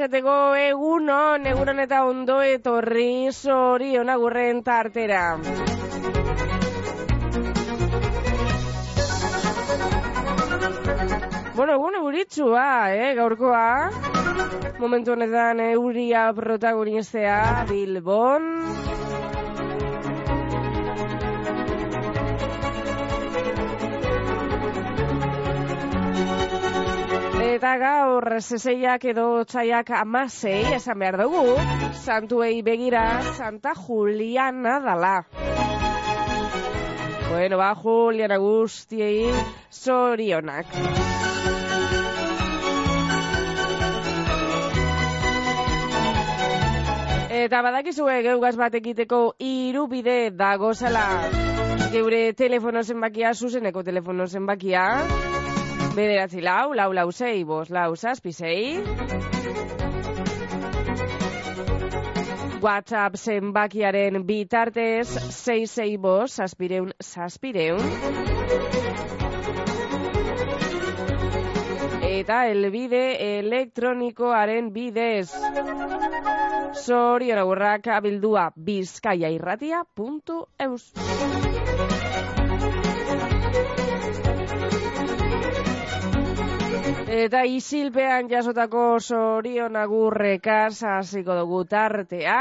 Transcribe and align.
izateko 0.00 0.34
egunon, 0.56 1.42
egunon 1.50 1.80
eta 1.82 1.98
ondo 2.08 2.38
etorri 2.40 3.28
zorion 3.36 4.08
agurren 4.08 4.62
tartera. 4.64 5.24
Bueno, 11.52 11.74
egun 11.76 11.98
euritsua, 12.00 12.64
eh, 12.96 13.12
gaurkoa. 13.20 13.90
Momentu 14.80 15.12
honetan 15.12 15.60
euria 15.68 16.30
protagonistea 16.32 17.66
Bilbon. 17.68 18.48
Eta 27.60 27.74
gaur 27.76 28.24
zeseiak 28.40 29.02
edo 29.10 29.24
txaiak 29.44 29.90
amasei 29.98 30.62
esan 30.72 30.96
behar 31.02 31.18
dugu, 31.20 31.58
santuei 31.92 32.62
begira 32.64 33.02
Santa 33.36 33.74
Juliana 33.76 34.78
dala. 34.80 35.10
Bueno, 37.28 37.58
ba, 37.60 37.74
Juliana 37.82 38.38
guztiei 38.40 39.28
zorionak. 39.68 40.72
Eta 47.42 47.60
badakizue 47.68 48.22
geugaz 48.30 48.54
bat 48.56 48.80
egiteko 48.80 49.34
irubide 49.36 50.30
dagozala 50.30 51.04
geure 51.92 52.32
telefono 52.32 52.80
zenbakia, 52.80 53.34
zuzeneko 53.34 53.84
telefono 53.84 54.24
zenbakia. 54.24 54.86
Bederatzi 55.94 56.40
lau, 56.40 56.74
lau 56.74 56.92
lau 56.94 57.12
zei, 57.12 57.44
bos 57.44 57.70
lau 57.70 57.96
zazpi 57.96 58.32
zei. 58.32 58.82
WhatsApp 62.60 63.16
zenbakiaren 63.16 64.26
bitartez, 64.26 65.08
zei 65.32 65.66
zei 65.66 65.98
bos, 65.98 66.34
zazpireun, 66.34 66.92
zazpireun. 67.02 67.80
Eta 72.10 72.46
elbide 72.52 73.16
elektronikoaren 73.38 74.72
bidez. 74.74 75.30
Sorion 76.84 77.38
agurrak 77.40 77.86
abildua 77.96 78.50
bizkaiairratia.eus. 78.54 80.92
Eta 87.10 87.40
isilpean 87.42 88.28
jasotako 88.30 89.00
sorion 89.02 89.74
agurrekaz 89.76 90.82
hasiko 90.86 91.34
dugu 91.40 91.64
tartea. 91.66 92.38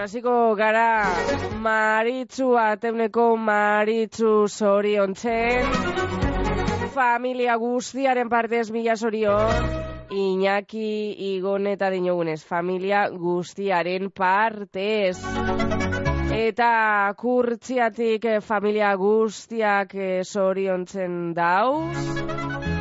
hasiko 0.00 0.56
gara 0.56 1.06
Maritzu 1.62 2.56
ateuneko 2.58 3.36
Maritzu 3.36 4.48
zoriontzen. 4.48 5.70
Familia 6.94 7.54
guztiaren 7.62 8.28
partez 8.32 8.72
mila 8.74 8.96
zorion. 8.96 9.70
Iñaki 10.10 11.14
Igon 11.36 11.68
eta 11.70 11.90
dinogunez, 11.94 12.40
familia 12.42 13.06
guztiaren 13.14 14.10
partez. 14.10 15.20
Eta 16.40 17.12
kurtziatik 17.20 18.24
familia 18.40 18.94
guztiak 18.96 19.92
zoriontzen 20.24 21.18
dauz. 21.36 21.98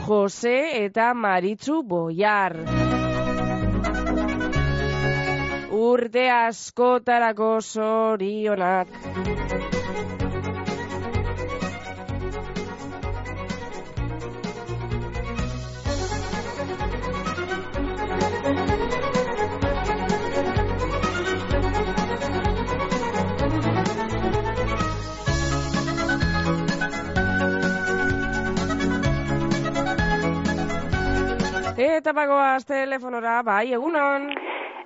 Jose 0.05 0.53
eta 0.85 1.09
Maritzu 1.25 1.81
Boiar. 1.89 2.55
Urte 5.81 6.25
askotarako 6.37 7.51
zorionak. 7.61 8.95
Eta 31.79 32.11
pagoaz 32.11 32.65
telefonora, 32.67 33.37
bai, 33.47 33.69
egunon. 33.71 34.25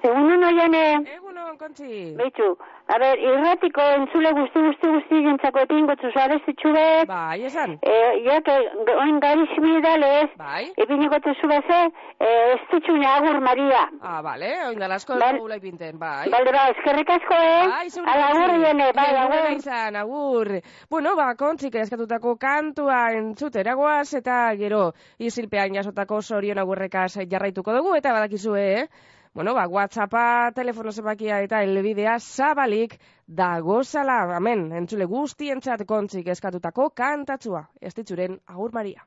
Egunon 0.06 0.44
oiane. 0.46 0.81
Egunon, 1.16 1.56
kontzi. 1.58 2.12
Beitu, 2.20 2.52
a 2.94 2.98
ber, 3.02 3.18
irratiko 3.26 3.81
entzule 3.98 4.31
guzti 4.38 4.62
guzti 4.68 4.90
guzti 4.96 5.22
gintzako 5.26 5.62
etingotzu 5.66 6.12
zare 6.14 6.38
zitxube. 6.46 6.84
Bai, 7.09 7.40
esan. 7.50 7.78
E, 7.81 7.94
ja, 8.26 8.36
que 8.46 8.56
oin 9.02 9.20
garizimi 9.24 9.80
dalez. 9.81 10.30
Bai. 10.38 10.68
Epiniko 10.78 11.18
tezu 11.26 11.50
beze, 11.50 11.80
e, 12.20 12.28
ez 12.54 12.59
ditxune 12.74 13.08
agur 13.09 13.40
Maria. 13.42 13.81
Ah, 14.02 14.22
bale, 14.26 14.52
oin 14.68 14.78
dalasko 14.80 15.18
Bal- 15.20 15.40
gula 15.42 15.58
ipinten, 15.58 15.98
bai. 16.00 16.30
Balde 16.34 16.54
ba, 16.54 16.68
eskerrik 16.76 17.09
asko, 17.16 17.40
eh? 17.40 17.64
Bai, 17.72 17.90
zeure 17.90 18.12
Ala 18.14 18.28
agur 18.36 18.54
jene, 18.66 18.92
bai, 18.94 19.10
agur. 19.24 19.50
izan, 19.58 19.96
agur. 19.96 20.52
Bueno, 20.90 21.16
ba, 21.16 21.31
kontzik 21.40 21.75
eskatutako 21.81 22.36
kantua 22.38 23.00
entzuteragoaz, 23.18 24.14
eta 24.22 24.38
gero 24.60 24.92
isilpean 25.18 25.74
jasotako 25.80 26.22
zorion 26.22 26.60
agurrekaz 26.62 27.16
jarraituko 27.30 27.74
dugu, 27.74 27.96
eta 27.98 28.14
badakizue, 28.14 28.68
eh? 28.84 28.88
Bueno, 29.34 29.56
ba, 29.58 29.64
WhatsAppa, 29.68 30.52
telefono 30.54 30.92
zenbakia 30.92 31.40
eta 31.46 31.62
elbidea 31.66 32.20
zabalik 32.20 32.94
dagozala, 33.40 34.18
amen, 34.36 34.68
entzule 34.82 35.08
guztientzat 35.16 35.86
kontzik 35.90 36.30
eskatutako 36.36 36.92
kantatzua. 37.02 37.63
Ez 37.81 37.96
ditzuren, 38.02 38.38
agur 38.46 38.78
Maria. 38.78 39.02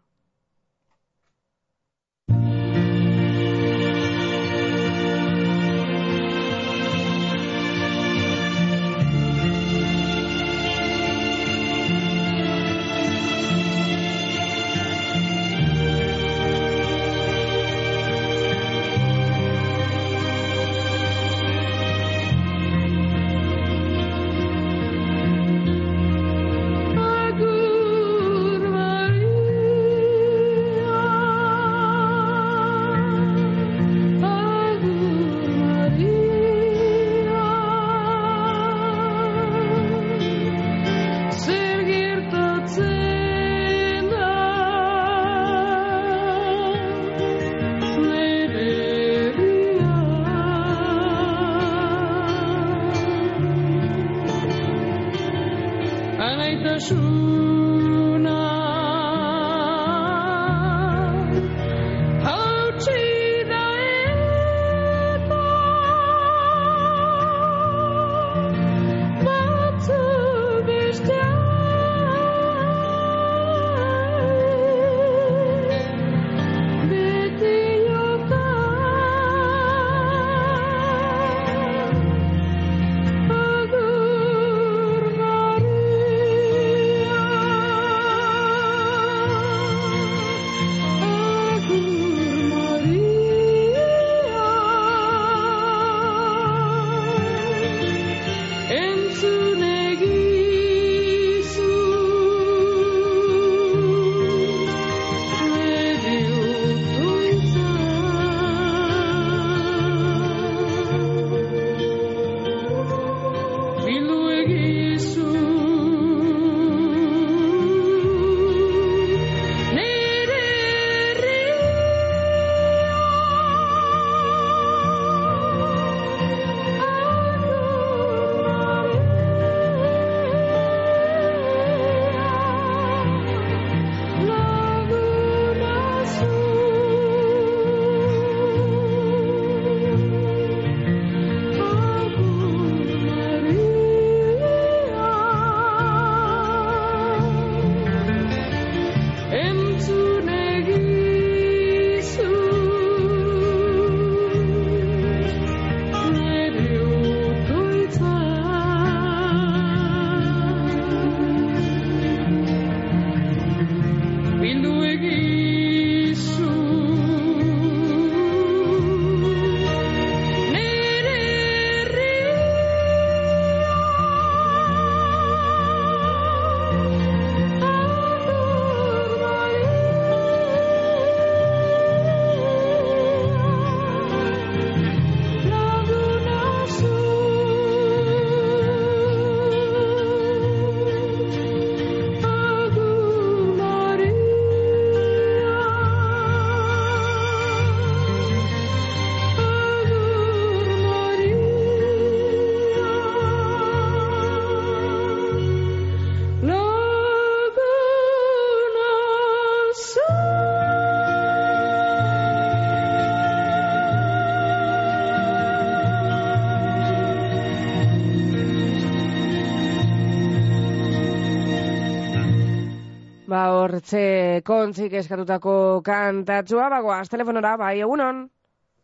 Hortze 223.77 224.41
kontzik 224.49 224.95
eskatutako 224.97 225.83
kantatzua, 225.85 226.71
bagoaz, 226.73 227.11
telefonora, 227.13 227.57
bai, 227.61 227.75
egunon. 227.85 228.23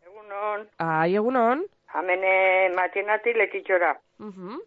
Egunon, 0.04 0.66
Ai, 0.84 1.14
egunon. 1.16 1.62
hamene 1.94 2.32
matinati 2.76 3.32
letitxora. 3.32 3.94
Mhm. 4.18 4.58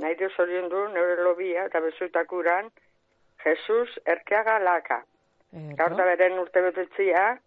Nahi 0.00 0.14
du 0.16 0.28
zorion 0.36 0.68
du 0.72 0.80
neure 0.94 1.16
lobia 1.24 1.64
eta 1.68 1.80
bezutakuran 1.80 2.70
Jesus 3.44 3.92
Erkeaga 4.06 4.58
Laka. 4.64 5.02
Gaur 5.52 5.94
da 5.96 6.04
beren 6.04 6.38
urte 6.38 6.60
betetzia, 6.62 7.38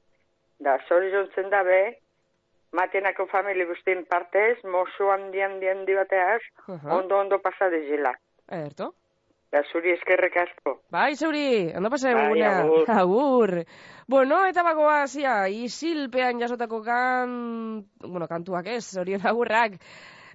da 0.60 0.78
zorion 0.88 1.28
zen 1.36 1.50
dabe, 1.50 1.98
matenako 2.74 3.26
famili 3.32 3.66
guztien 3.66 4.06
partez, 4.06 4.58
mozu 4.64 5.10
handi 5.12 5.42
handi 5.42 5.68
handi 5.68 5.96
bateaz, 5.96 6.42
Aha. 6.68 6.96
ondo 6.98 7.18
ondo 7.20 7.40
pasa 7.40 7.70
dizela. 7.70 8.14
Erto. 8.50 8.94
Da 9.50 9.64
zuri 9.74 9.96
eskerrek 9.96 10.36
asko. 10.38 10.76
Bai, 10.94 11.16
zeuri, 11.16 11.72
ondo 11.76 11.90
pasa 11.90 12.12
Bai, 12.14 12.26
eguna. 12.28 12.52
agur. 12.60 12.92
Agur. 12.94 13.54
Bueno, 14.08 14.44
eta 14.46 14.62
bagoaz, 14.64 15.16
ia, 15.18 15.48
isilpean 15.50 16.40
jasotako 16.42 16.84
kan... 16.86 17.34
Bueno, 18.06 18.28
kantuak 18.30 18.68
ez, 18.70 18.86
orion 19.02 19.26
agurrak. 19.26 19.80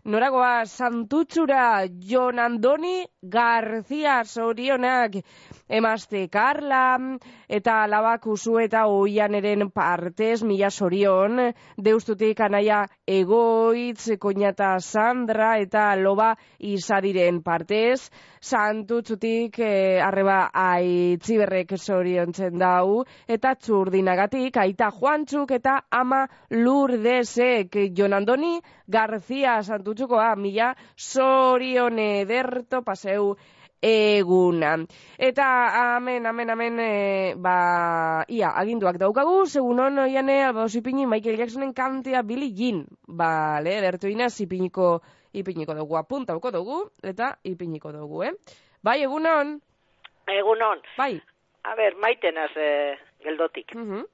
Noragoa, 0.04 0.66
Santutzura, 0.66 1.86
Jon 2.10 2.38
Andoni 2.38 3.06
Garzia 3.22 4.18
zorionak, 4.24 5.14
emazte 5.68 6.28
Karla, 6.28 6.98
eta 7.48 7.86
labak 7.88 8.26
usu 8.26 8.58
eta 8.60 8.84
oianeren 8.86 9.70
partez, 9.70 10.42
mila 10.42 10.70
zorion, 10.70 11.40
deustutik 11.76 12.40
anaia 12.40 12.84
egoitz, 13.06 14.18
koinata 14.20 14.78
Sandra, 14.80 15.56
eta 15.58 15.94
loba 15.96 16.34
izadiren 16.58 17.40
partez, 17.42 18.10
santutzutik 18.44 19.58
eh, 19.64 20.00
arreba 20.04 20.50
aitziberrek 20.52 21.76
zoriontzen 21.78 22.58
dau, 22.60 23.04
eta 23.26 23.54
txurdinagatik 23.56 24.56
aita 24.60 24.90
Juantzuk 24.92 25.56
eta 25.56 25.80
ama 25.90 26.26
Lurdesek 26.50 27.78
Jon 27.96 28.12
Andoni 28.12 28.58
Garzia 28.86 29.62
santutzukoa 29.62 30.34
mila 30.36 30.74
zorion 30.98 31.98
ederto 31.98 32.82
paseu 32.84 33.32
eguna. 33.84 34.76
Eta 35.18 35.46
amen, 35.96 36.26
amen, 36.26 36.50
amen, 36.50 36.78
e, 36.80 37.34
ba, 37.36 38.24
ia, 38.28 38.50
aginduak 38.56 38.96
daukagu, 39.02 39.44
segun 39.46 39.80
hon 39.84 39.98
oiane, 40.06 40.38
alba 40.44 40.64
ipini 40.72 41.06
Michael 41.06 41.36
Jacksonen 41.36 41.74
kantea 41.74 42.22
Billie 42.22 42.54
Jean. 42.56 42.84
Ba, 43.06 43.60
le, 43.60 43.76
edertu 43.78 44.08
ina, 44.08 44.28
ipiniko, 44.38 45.02
ipiniko 45.32 45.74
dugu, 45.74 45.98
apuntauko 46.00 46.50
dugu, 46.50 46.80
eta 47.02 47.34
ipiniko 47.44 47.92
dugu, 47.92 48.24
eh? 48.24 48.32
Bai, 48.82 49.02
egun 49.02 49.26
hon, 49.26 49.60
Egunon, 50.26 50.80
bai. 50.96 51.20
a 51.64 51.74
ber, 51.76 51.96
maitenaz 52.00 52.50
eh, 52.56 52.96
geldotik. 53.22 53.74
Mhm. 53.74 54.04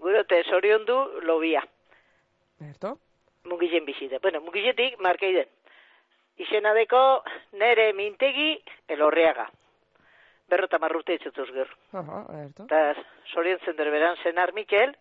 Gurote 0.00 0.42
zorion 0.48 0.84
du 0.86 0.96
lobia, 1.26 1.60
Berto. 2.60 2.98
mugilen 3.44 3.84
bizide. 3.84 4.18
Bueno, 4.22 4.40
mugiletik 4.40 4.98
markeiden. 5.00 5.48
Izena 6.40 6.72
deko 6.76 7.00
nere 7.60 7.90
mintegi 7.92 8.54
elorreaga. 8.88 9.46
Berrota 10.50 10.80
marrute 10.82 11.14
itzutuz 11.18 11.48
gero. 11.52 11.76
Aha, 12.00 12.24
berto. 12.28 12.66
Eta 12.66 12.80
zorion 13.34 13.60
zender 13.64 13.90
beran 13.92 14.16
zenar 14.24 14.54
Mikel, 14.56 14.94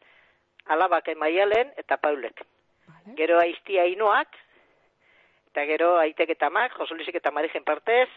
alabak 0.69 1.08
emaialen 1.15 1.72
eta 1.81 1.98
paulek. 1.98 2.43
Vale. 2.89 3.15
Gero 3.17 3.39
aiztia 3.39 3.86
inoak, 3.89 4.36
eta 5.51 5.65
gero 5.65 5.96
aitek 6.01 6.36
eta 6.36 6.50
mak, 6.53 6.75
josulisik 6.77 7.15
eta 7.22 7.31
marijen 7.31 7.65
partez, 7.65 8.10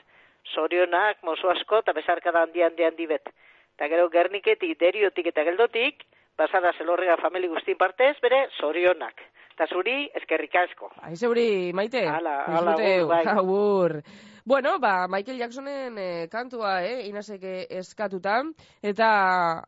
zorionak, 0.54 1.22
mozu 1.22 1.48
asko, 1.52 1.80
eta 1.84 1.94
bezarkada 1.96 2.42
handi 2.44 2.62
handi 2.66 2.84
handi 2.84 3.06
bet. 3.06 3.30
Eta 3.76 3.88
gero 3.88 4.08
gerniketik, 4.12 4.74
deriotik 4.80 5.30
eta 5.32 5.44
geldotik, 5.48 6.04
basada 6.36 6.72
zelorrega 6.78 7.16
famili 7.22 7.48
guztin 7.48 7.78
partez, 7.78 8.16
bere 8.20 8.48
zorionak. 8.58 9.22
Eta 9.52 9.66
zuri, 9.68 10.08
eskerrik 10.16 10.54
asko. 10.56 10.88
Ai, 11.04 11.14
zeuri, 11.16 11.72
maite. 11.76 12.06
Hala, 12.08 12.36
hala, 12.48 12.76
bai. 13.08 13.24
agur. 13.26 13.98
Bueno, 14.44 14.78
ba, 14.80 15.06
Michael 15.08 15.38
Jacksonen 15.38 15.98
eh, 15.98 16.28
kantua, 16.30 16.82
eh, 16.82 17.06
inazeke 17.06 17.68
eskatuta, 17.78 18.40
eta 18.82 19.10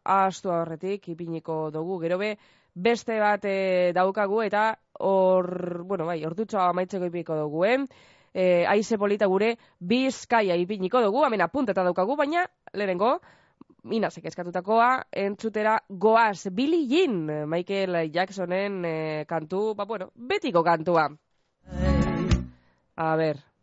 astu 0.03 0.51
horretik 0.51 1.13
ipiniko 1.13 1.69
dugu, 1.71 2.01
gero 2.03 2.19
be, 2.19 2.33
beste 2.75 3.21
bat 3.21 3.45
eh, 3.47 3.93
daukagu, 3.95 4.41
eta 4.43 4.65
hor, 4.99 5.85
bueno, 5.85 6.09
bai, 6.09 6.19
ordutxoa 6.27 6.71
amaitzeko 6.73 7.13
ipiniko 7.13 7.39
dugu, 7.45 7.65
eh? 7.69 7.79
Eh, 8.35 8.65
aize 8.67 8.99
polita 8.99 9.29
gure 9.31 9.53
bizkaia 9.79 10.57
ipiniko 10.59 11.05
dugu, 11.05 11.23
hemen 11.23 11.45
apunteta 11.45 11.85
daukagu, 11.87 12.17
baina, 12.19 12.49
lehenengo, 12.73 13.21
inazek 13.93 14.25
eskatutakoa, 14.31 15.05
entzutera 15.13 15.79
goaz, 15.89 16.49
Billie 16.53 16.89
Jean, 16.89 17.49
Michael 17.49 18.11
Jacksonen 18.15 18.85
eh, 18.85 19.25
kantu, 19.29 19.75
ba, 19.75 19.85
bueno, 19.85 20.11
betiko 20.15 20.65
kantua. 20.65 21.09
A 22.97 23.17
ver. 23.17 23.54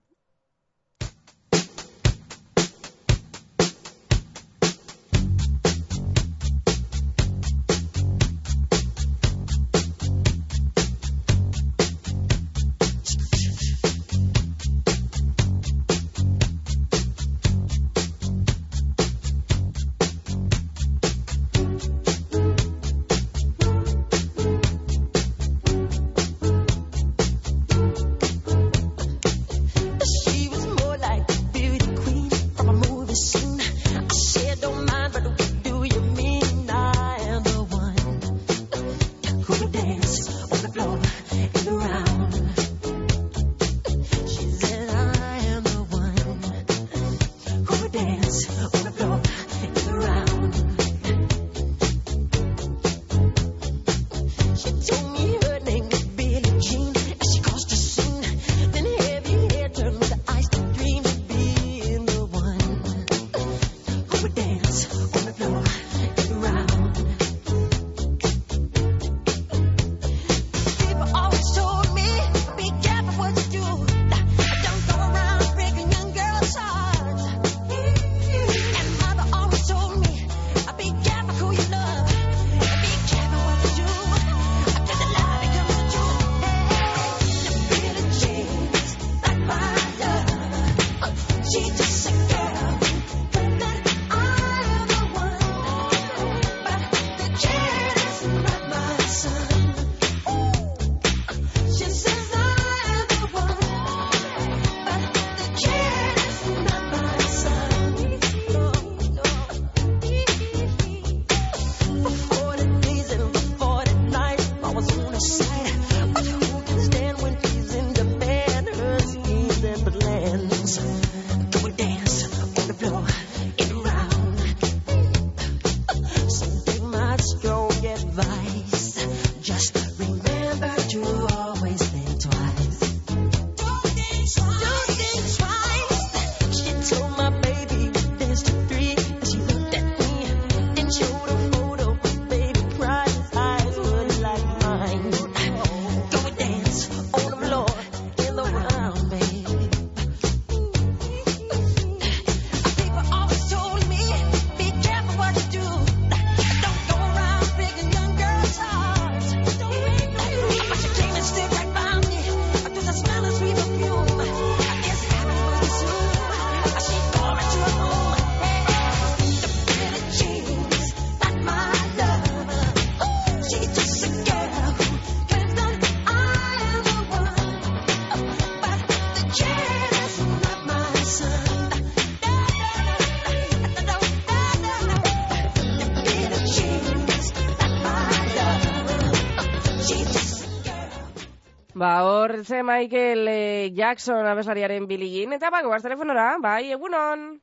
Ba, 192.42 192.46
ze 192.46 192.64
Michael 192.64 193.28
eh, 193.28 193.72
Jackson 193.72 194.26
abeslariaren 194.26 194.88
biligin, 194.90 195.34
eta 195.34 195.52
bagoaz 195.54 195.84
telefonora, 195.84 196.40
bai, 196.42 196.72
egunon. 196.74 197.36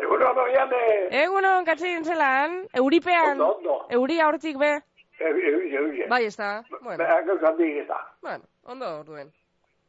Egun 0.00 0.22
ondo 0.24 0.46
jane. 0.48 0.78
Egunon, 1.20 1.66
katxin 1.66 2.04
zelan, 2.04 2.54
euripean, 2.72 3.34
Ondo, 3.36 3.50
ondo. 3.58 3.74
euria 3.90 4.28
hortik 4.30 4.56
be, 4.56 4.70
Ebi, 5.20 5.42
ebi, 5.52 6.06
bai, 6.08 6.24
ez 6.24 6.36
da, 6.38 6.64
bueno, 6.80 6.96
Beako 7.04 7.36
zandik 7.44 7.76
eta. 7.84 7.98
bueno, 8.22 8.44
ondo 8.64 8.88
orduen. 9.02 9.28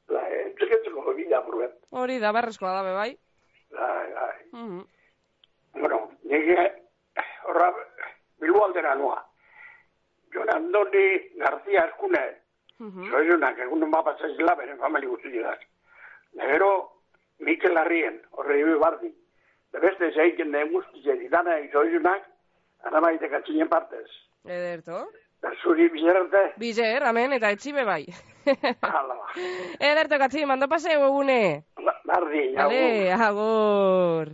La, 0.10 0.28
entzuketzeko 0.42 1.14
bila 1.16 1.40
buruen. 1.48 1.72
Hori 1.92 2.20
da, 2.20 2.34
barrezkoa 2.36 2.74
da 2.74 2.84
be, 2.84 2.92
bai. 3.00 3.18
Bai, 3.72 4.12
bai. 4.12 4.38
Mhm. 4.52 4.86
Bueno, 5.80 6.02
nire 6.24 6.68
horra 7.48 7.72
bilbo 8.42 8.68
noa. 8.68 9.24
Jon 10.34 10.50
Andoni 10.50 11.30
García 11.38 11.86
Eskune, 11.86 12.43
Soizunak, 13.12 13.60
egun 13.60 13.86
mapa 13.90 14.16
zaizela 14.20 14.56
beren 14.60 14.78
famili 14.78 15.08
guztiak. 15.08 15.60
Negero, 16.36 16.72
Mikel 17.40 17.78
Arrien, 17.78 18.22
horre 18.32 18.60
ibi 18.60 18.74
bardi. 18.82 19.10
De 19.74 19.80
beste 19.80 20.12
zeiken 20.14 20.52
de 20.52 20.64
guztiak 20.72 21.20
ditana, 21.20 21.56
soizunak, 21.72 22.24
anamaite 22.84 23.30
katzinen 23.30 23.70
partez. 23.70 24.08
Ederto. 24.46 25.06
Zuri 25.62 25.90
bizerante, 25.92 26.54
Bizer, 26.58 27.04
amen, 27.04 27.34
eta 27.34 27.50
etxibe 27.52 27.84
bai. 27.84 28.06
ala 28.82 29.16
ba. 29.16 29.26
Ederto, 29.92 30.18
katxin, 30.20 30.48
mando 30.48 30.68
paseo 30.72 31.06
egune. 31.08 31.64
Ba- 31.84 32.00
Bardi, 32.06 32.54
jau. 32.56 32.70
Ale, 32.70 33.12
agur. 33.14 34.34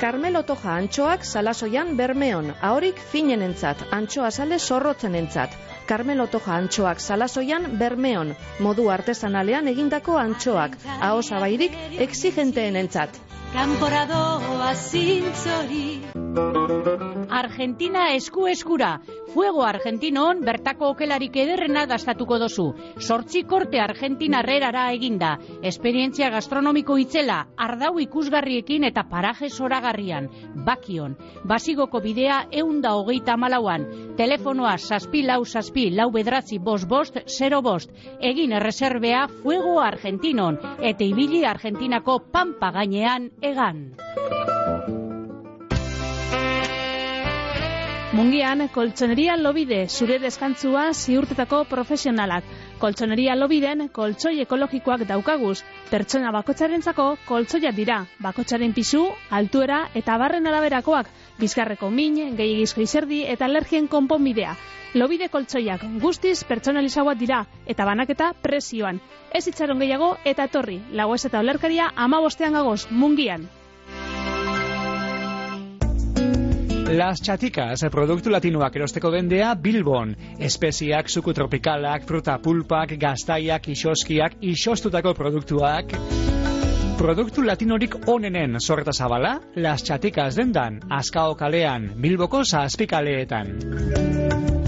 Carmelo 0.00 0.40
Toja 0.48 0.78
antxoak 0.80 1.26
salasoian 1.28 1.90
bermeon, 1.96 2.46
ahorik 2.68 3.00
finenentzat, 3.10 3.82
antxoa 3.92 4.30
sale 4.32 4.58
zorrotzenentzat. 4.58 5.56
Carmelo 5.90 6.28
Toja 6.30 6.52
antxoak 6.54 7.00
salasoian 7.02 7.64
bermeon, 7.80 8.30
modu 8.66 8.84
artesanalean 8.94 9.70
egindako 9.72 10.20
antxoak, 10.22 10.76
aho 11.08 11.18
zabairik 11.32 11.74
exigenteenentzat. 12.06 13.18
Argentina 17.30 18.12
esku 18.14 18.46
eskura. 18.46 19.00
Fuego 19.34 19.64
Argentinon 19.66 20.44
bertako 20.46 20.90
okelarik 20.94 21.36
ederrena 21.42 21.82
dastatuko 21.86 22.38
dozu. 22.38 22.66
Sortzi 22.98 23.42
korte 23.50 23.80
Argentina 23.80 24.40
herrerara 24.44 24.84
eginda. 24.94 25.32
Esperientzia 25.62 26.30
gastronomiko 26.30 26.96
itzela, 26.98 27.40
ardau 27.56 27.98
ikusgarriekin 28.02 28.86
eta 28.86 29.04
paraje 29.10 29.50
zoragarrian. 29.50 30.28
Bakion. 30.66 31.16
Basigoko 31.44 32.00
bidea 32.06 32.44
eunda 32.62 32.94
hogeita 32.94 33.36
malauan. 33.36 33.86
Telefonoa 34.16 34.76
saspi 34.78 35.22
lau 35.26 35.44
saspi 35.80 35.96
lau 35.96 36.10
bedratzi 36.10 36.58
bost 36.58 36.86
bost 36.88 37.16
zero 37.26 37.62
bost. 37.62 37.90
Egin 38.20 38.52
erreserbea 38.52 39.28
Fuego 39.42 39.80
Argentinon. 39.80 40.58
Eta 40.80 41.04
ibili 41.04 41.44
Argentinako 41.44 42.18
pampa 42.32 42.70
gainean 42.70 43.30
egan. 43.40 43.94
Mungian, 48.12 48.68
koltsoneria 48.74 49.36
lobide, 49.36 49.86
zure 49.88 50.18
deskantzua 50.18 50.92
ziurtetako 50.92 51.64
profesionalak. 51.70 52.44
Koltsoneria 52.80 53.36
lobiden, 53.36 53.88
koltsoi 53.88 54.40
ekologikoak 54.40 55.06
daukaguz. 55.06 55.62
Pertsona 55.90 56.32
bakotxarentzako 56.32 57.16
koltsoiak 57.28 57.74
dira. 57.76 58.04
Bakotxaren 58.18 58.74
pisu, 58.74 59.06
altuera 59.30 59.88
eta 59.94 60.18
barren 60.18 60.46
araberakoak. 60.46 61.06
Bizkarreko 61.38 61.88
min, 61.90 62.36
gehiagizko 62.36 62.82
izerdi 62.82 63.22
eta 63.24 63.46
alergien 63.46 63.86
konponbidea. 63.88 64.56
Lobide 64.94 65.28
koltsoiak 65.30 65.84
guztiz 66.02 66.42
pertsonalizauak 66.48 67.18
dira 67.18 67.44
eta 67.70 67.84
banaketa 67.86 68.32
prezioan. 68.42 68.98
Ez 69.32 69.46
itxaron 69.46 69.78
gehiago 69.78 70.16
eta 70.26 70.48
etorri. 70.50 70.80
Lagoez 70.98 71.22
eta 71.28 71.38
olerkaria 71.38 71.92
ama 71.94 72.18
bostean 72.20 72.56
gagoz, 72.58 72.88
mungian. 72.90 73.46
Las 76.90 77.22
Chaticas, 77.22 77.84
produktu 77.92 78.32
latinoak 78.34 78.74
erosteko 78.74 79.12
dendea 79.14 79.54
Bilbon. 79.54 80.16
Espeziak, 80.42 81.08
suku 81.08 81.32
tropikalak, 81.32 82.02
fruta 82.08 82.40
pulpak, 82.42 82.96
gaztaiak, 82.98 83.68
isoskiak, 83.70 84.40
isostutako 84.42 85.14
produktuak. 85.14 85.94
Produktu 86.98 87.46
latinorik 87.46 87.94
onenen 88.10 88.58
sorreta 88.58 88.92
zabala, 88.92 89.38
Las 89.54 89.84
Chaticas 89.84 90.34
dendan, 90.34 90.80
Azkao 90.90 91.36
kalean, 91.36 91.92
Bilboko 92.02 92.42
zazpikaleetan. 92.44 94.59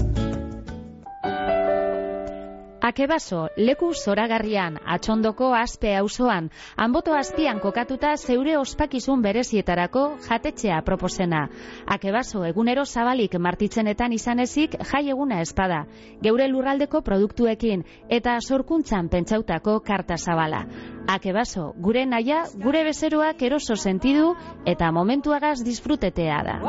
Akebaso, 2.83 3.45
leku 3.55 3.93
zoragarrian, 3.95 4.75
atxondoko 4.83 5.53
aspe 5.55 5.93
auzoan, 5.95 6.49
anboto 6.75 7.13
azpian 7.15 7.61
kokatuta 7.63 8.09
zeure 8.17 8.57
ospakizun 8.59 9.21
berezietarako 9.23 10.01
jatetxea 10.25 10.81
proposena. 10.83 11.45
Akebaso, 11.87 12.41
egunero 12.43 12.83
zabalik 12.83 13.37
martitzenetan 13.39 14.11
izan 14.11 14.43
ezik 14.43 14.75
jai 14.89 15.07
eguna 15.13 15.39
espada, 15.39 15.85
geure 16.21 16.49
lurraldeko 16.51 16.99
produktuekin 17.07 17.85
eta 18.09 18.35
sorkuntzan 18.41 19.07
pentsautako 19.07 19.77
karta 19.79 20.17
zabala. 20.17 20.65
Akebaso, 21.07 21.69
gure 21.79 22.03
naia, 22.05 22.43
gure 22.59 22.83
bezeroak 22.83 23.41
eroso 23.47 23.75
sentidu 23.75 24.35
eta 24.65 24.91
momentuagaz 24.91 25.63
disfrutetea 25.63 26.43
da. 26.43 26.59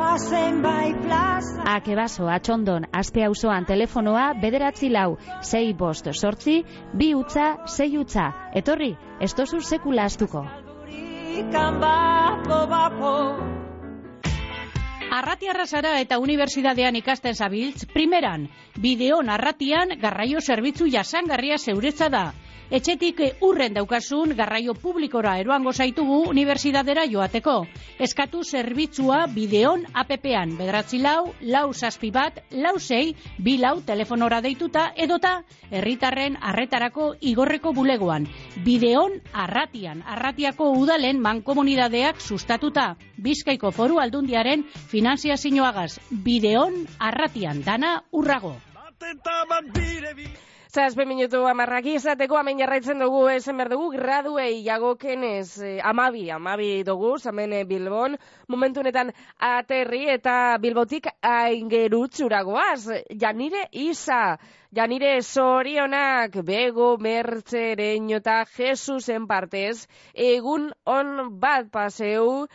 Akebaso, 1.75 2.31
atxondon, 2.31 2.87
aspe 2.93 3.27
auzoan 3.27 3.67
telefonoa 3.67 4.31
bederatzi 4.39 4.95
lau, 4.95 5.17
sei 5.43 5.75
bost 5.75 6.04
sortzi, 6.13 6.65
bi 6.93 7.15
utza, 7.15 7.65
sei 7.67 7.97
utza. 7.99 8.51
Etorri, 8.55 8.95
ez 9.21 9.33
tozu 9.35 9.61
sekula 9.61 10.05
astuko. 10.05 10.45
Arratiarra 15.15 15.67
zara 15.67 15.99
eta 16.03 16.19
unibertsitatean 16.19 16.97
ikasten 16.99 17.35
zabiltz, 17.35 17.87
primeran, 17.93 18.49
bideon 18.83 19.31
arratian 19.31 19.95
garraio 20.01 20.41
zerbitzu 20.41 20.89
jasangarria 20.91 21.59
zeuretza 21.59 22.09
da. 22.09 22.33
Etxetik 22.73 23.19
urren 23.45 23.75
daukasun 23.77 24.31
garraio 24.37 24.73
publikora 24.75 25.35
eroango 25.39 25.73
zaitugu 25.73 26.23
unibertsitatera 26.31 27.05
joateko. 27.13 27.67
Eskatu 28.01 28.41
zerbitzua 28.43 29.27
bideon 29.35 29.85
APP-an, 29.93 30.55
bedratzi 30.57 30.99
lau, 30.99 31.35
lau 31.43 31.75
zazpi 31.75 32.11
bat, 32.11 32.41
lau 32.51 32.79
sei, 32.79 33.15
bi 33.39 33.59
lau 33.61 33.83
telefonora 33.85 34.41
deituta 34.41 34.87
edota 34.97 35.35
herritarren 35.71 36.39
arretarako 36.41 37.11
igorreko 37.21 37.75
bulegoan. 37.77 38.25
Bideon 38.65 39.21
arratian, 39.33 40.01
arratiako 40.17 40.71
udalen 40.81 41.21
mankomunidadeak 41.21 42.21
sustatuta. 42.21 42.95
Bizkaiko 43.21 43.71
foru 43.73 44.01
aldundiaren 44.01 44.65
finanziazioagaz. 44.89 45.99
Bideon 46.25 46.87
arratian, 46.99 47.61
dana 47.63 47.99
urrago. 48.11 48.57
Zazpe 50.75 51.05
minutu 51.07 51.39
amarrak 51.47 51.85
izateko 51.87 52.35
hemen 52.41 52.59
jarraitzen 52.59 52.99
dugu 52.99 53.21
esan 53.31 53.61
behar 53.61 53.69
dugu 53.71 53.93
graduei 53.93 54.57
jagokenez 54.65 55.61
eh, 55.63 55.77
amabi, 55.91 56.25
amabi 56.35 56.83
dugu, 56.89 57.13
zamen 57.21 57.55
Bilbon, 57.69 58.17
momentu 58.51 58.83
honetan 58.83 59.13
aterri 59.39 60.01
eta 60.17 60.59
Bilbotik 60.59 61.07
aingerutzuragoaz, 61.31 63.05
janire 63.23 63.63
isa, 63.85 64.21
janire 64.75 65.15
zorionak 65.23 66.43
bego 66.43 66.97
mertzereño 66.99 68.19
eta 68.19 68.43
Jesusen 68.57 69.31
partez, 69.31 69.87
egun 70.13 70.73
on 70.99 71.39
bat 71.39 71.71
paseu, 71.71 72.49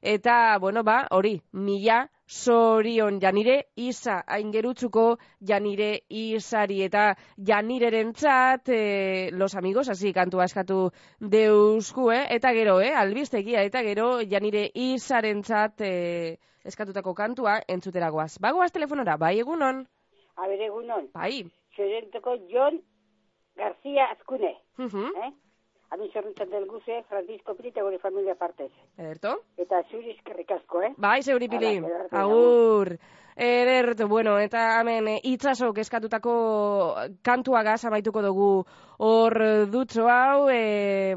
eta, 0.00 0.56
bueno, 0.64 0.80
ba, 0.80 1.02
hori, 1.10 1.42
mila 1.52 2.06
Zorion 2.26 3.20
janire 3.22 3.68
isa 3.76 4.16
aingerutzuko 4.26 5.04
janire 5.50 5.90
isari 6.10 6.80
eta 6.82 7.14
janirerentzat 7.38 8.68
eh, 8.68 9.30
los 9.32 9.54
amigos 9.54 9.88
hasi 9.88 10.12
kantua 10.12 10.44
eskatu 10.44 10.90
deusku, 11.20 12.10
eh? 12.10 12.26
eta 12.30 12.52
gero, 12.52 12.80
eh? 12.80 12.92
albistegia 12.94 13.62
eta 13.62 13.82
gero 13.82 14.08
janire 14.26 14.70
isarentzat 14.74 15.80
eh, 15.86 16.36
eskatutako 16.64 17.14
kantua 17.14 17.60
entzuteragoaz. 17.68 18.38
Bagoaz 18.40 18.72
telefonora, 18.72 19.16
bai 19.16 19.38
egunon? 19.38 19.86
A 20.36 20.48
ber, 20.48 20.60
egunon. 20.60 21.08
Bai. 21.14 21.46
Zerentoko 21.76 22.36
Jon 22.50 22.82
García 23.56 24.10
Azkune. 24.10 24.56
Mhm. 24.78 25.12
Eh? 25.22 25.32
Amin 25.90 26.10
zorritzen 26.10 26.50
del 26.50 26.66
guze, 26.66 27.02
Francisco 27.08 27.54
Pili 27.54 27.70
eta 27.70 27.82
gure 27.82 27.98
familia 27.98 28.34
partez. 28.34 28.72
Ederto? 28.98 29.36
Eta 29.56 29.82
zuri 29.90 30.10
eskerrik 30.16 30.50
asko, 30.50 30.82
eh? 30.82 30.94
Bai, 30.98 31.22
zeuri 31.22 31.48
pili. 31.48 31.78
Agur. 32.10 32.96
Ederto, 33.36 34.08
bueno, 34.08 34.38
eta 34.40 34.80
hemen 34.80 35.10
eh, 35.12 35.18
itzasok 35.28 35.78
eskatutako 35.82 36.32
kantuagaz 37.22 37.82
amaituko 37.84 38.22
dugu 38.24 38.48
hor 39.04 39.36
dutxo 39.68 40.06
hau, 40.08 40.48
e, 40.48 41.12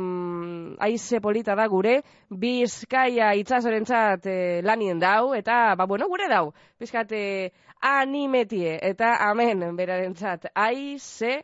aize 0.84 1.22
polita 1.24 1.56
da 1.56 1.70
gure, 1.72 2.02
bizkaia 2.30 3.32
itzasorentzat 3.40 4.28
e, 4.28 4.38
lanien 4.68 5.00
dau, 5.00 5.32
eta, 5.34 5.78
ba, 5.80 5.88
bueno, 5.88 6.12
gure 6.12 6.28
dau, 6.28 6.52
bizkat 6.78 7.16
e, 7.16 7.26
animetie, 7.80 8.76
eta 8.84 9.16
amen 9.32 9.64
berarentzat, 9.80 10.52
aize 10.54 11.38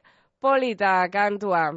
polita 0.44 0.98
kantua. 1.08 1.70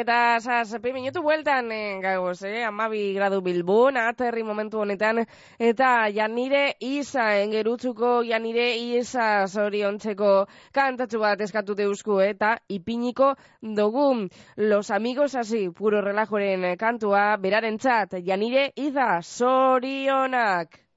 Eta 0.00 0.40
zazpi 0.40 0.92
minutu 0.96 1.20
bueltan 1.22 1.70
eh, 1.72 2.00
gagoz, 2.00 2.42
eh? 2.48 2.64
Amabi 2.64 3.12
gradu 3.14 3.40
bilbon, 3.44 3.98
aterri 4.00 4.42
momentu 4.42 4.80
honetan, 4.80 5.22
eta 5.58 5.90
janire 6.16 6.62
isa, 6.80 7.26
engerutzuko 7.42 8.12
janire 8.24 8.66
isa 8.98 9.46
zoriontzeko 9.46 10.32
kantatxu 10.72 11.20
bat 11.20 11.46
eskatu 11.46 11.76
deusku, 11.76 12.20
eta 12.24 12.56
ipiniko 12.68 13.34
dugu 13.60 14.10
los 14.56 14.90
amigos 14.90 15.34
así, 15.34 15.68
puro 15.70 16.00
relajoren 16.00 16.76
kantua, 16.76 17.24
beraren 17.36 17.78
txat, 17.78 18.22
janire 18.24 18.70
iza 18.76 19.10
zorionak. 19.22 20.89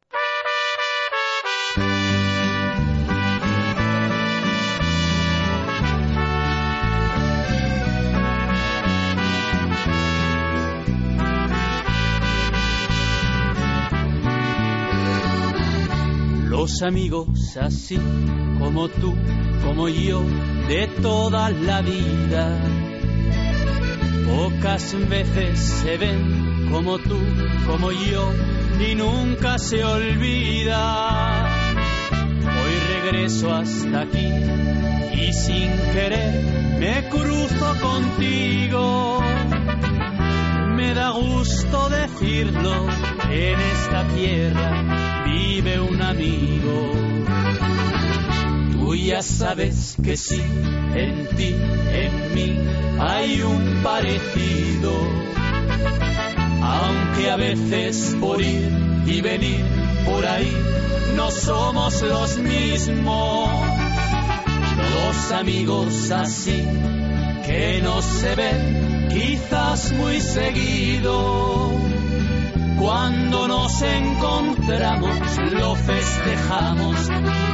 Los 16.63 16.82
amigos 16.82 17.58
así 17.58 17.99
como 18.58 18.88
tú, 18.88 19.13
como 19.65 19.89
yo, 19.89 20.23
de 20.69 20.88
toda 21.02 21.49
la 21.49 21.82
vida. 21.82 22.58
Pocas 24.26 24.95
veces 25.10 25.60
se 25.60 25.97
ven 25.97 26.69
como 26.71 26.99
tú, 26.99 27.19
como 27.67 27.91
yo, 27.91 28.32
y 28.80 28.95
nunca 28.95 29.58
se 29.58 29.84
olvida. 29.84 31.43
Hoy 32.39 32.76
regreso 32.93 33.54
hasta 33.54 34.04
aquí 34.04 34.32
y 35.21 35.34
sin 35.34 35.69
querer 35.91 36.80
me 36.80 37.10
cruzo 37.10 37.76
contigo. 37.82 39.32
Me 40.83 40.93
da 40.93 41.11
gusto 41.11 41.89
decirlo, 41.89 42.73
en 43.29 43.59
esta 43.73 44.05
tierra 44.09 45.23
vive 45.25 45.79
un 45.79 46.01
amigo. 46.01 46.91
Tú 48.73 48.93
ya 48.93 49.21
sabes 49.21 49.95
que 50.03 50.17
sí, 50.17 50.41
en 50.93 51.27
ti, 51.37 51.55
en 52.03 52.35
mí 52.35 52.59
hay 52.99 53.41
un 53.43 53.81
parecido. 53.81 54.91
Aunque 56.61 57.31
a 57.31 57.37
veces 57.37 58.17
por 58.19 58.41
ir 58.41 58.69
y 59.07 59.21
venir 59.21 59.63
por 60.05 60.25
ahí 60.25 60.53
no 61.15 61.31
somos 61.31 62.01
los 62.01 62.37
mismos. 62.39 63.82
Dos 64.91 65.31
amigos 65.31 66.11
así 66.11 66.65
que 67.45 67.81
no 67.83 68.01
se 68.01 68.35
ven 68.35 69.07
quizás 69.09 69.91
muy 69.93 70.19
seguido. 70.19 71.71
Cuando 72.79 73.47
nos 73.47 73.81
encontramos 73.81 75.37
lo 75.51 75.75
festejamos, 75.75 76.95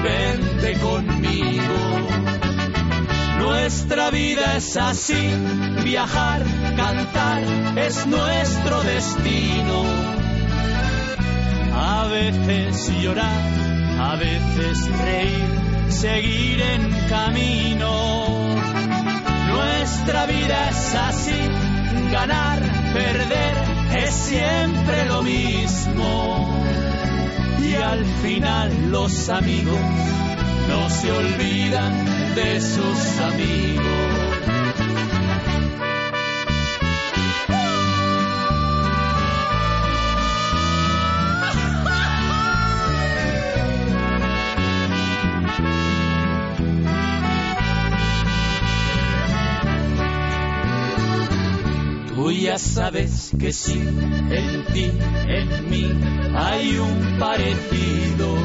vente 0.03 0.73
conmigo. 0.79 2.19
Nuestra 3.39 4.09
vida 4.09 4.57
es 4.57 4.75
así, 4.75 5.31
viajar, 5.83 6.43
cantar 6.75 7.43
es 7.77 8.05
nuestro 8.05 8.81
destino. 8.83 9.83
A 11.73 12.07
veces 12.07 12.91
llorar, 13.01 13.41
a 13.99 14.15
veces 14.15 14.87
reír, 14.97 15.58
seguir 15.91 16.61
en 16.61 16.91
camino. 17.09 18.55
Nuestra 19.47 20.25
vida 20.25 20.69
es 20.69 20.95
así, 20.95 21.39
ganar, 22.11 22.59
perder, 22.93 23.55
es 24.05 24.13
siempre 24.13 25.05
lo 25.05 25.21
mismo. 25.23 26.63
Y 27.61 27.75
al 27.75 28.05
final 28.05 28.91
los 28.91 29.29
amigos 29.29 29.79
no 30.67 30.89
se 30.89 31.11
olvidan 31.11 32.35
de 32.35 32.61
sus 32.61 33.19
amigos. 33.19 34.08
Ya 52.41 52.57
sabes 52.57 53.31
que 53.39 53.51
sí, 53.51 53.73
en 53.73 54.65
ti, 54.73 54.91
en 55.27 55.69
mí 55.69 55.89
hay 56.35 56.77
un 56.77 57.17
parecido. 57.19 58.37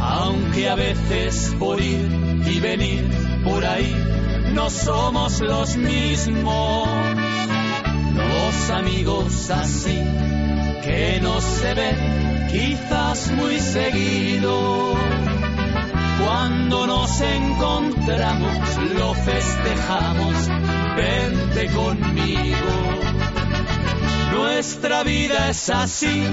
Aunque 0.00 0.68
a 0.68 0.74
veces 0.74 1.54
por 1.58 1.80
ir 1.80 2.08
y 2.46 2.60
venir 2.60 3.08
por 3.44 3.64
ahí 3.64 3.94
no 4.54 4.68
somos 4.70 5.40
los 5.40 5.76
mismos. 5.76 6.88
Los 8.14 8.70
amigos 8.70 9.50
así 9.50 9.98
que 10.82 11.20
no 11.22 11.40
se 11.40 11.74
ven 11.74 12.48
quizás 12.50 13.30
muy 13.32 13.58
seguido. 13.58 14.94
Cuando 16.24 16.86
nos 16.86 17.20
encontramos 17.20 18.58
lo 18.98 19.14
festejamos, 19.14 20.48
vente 20.96 21.66
conmigo. 21.68 22.92
Nuestra 24.32 25.02
vida 25.02 25.50
es 25.50 25.68
así, 25.70 26.24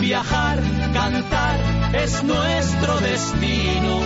viajar, 0.00 0.60
cantar 0.92 1.58
es 1.94 2.22
nuestro 2.22 2.98
destino. 3.00 4.00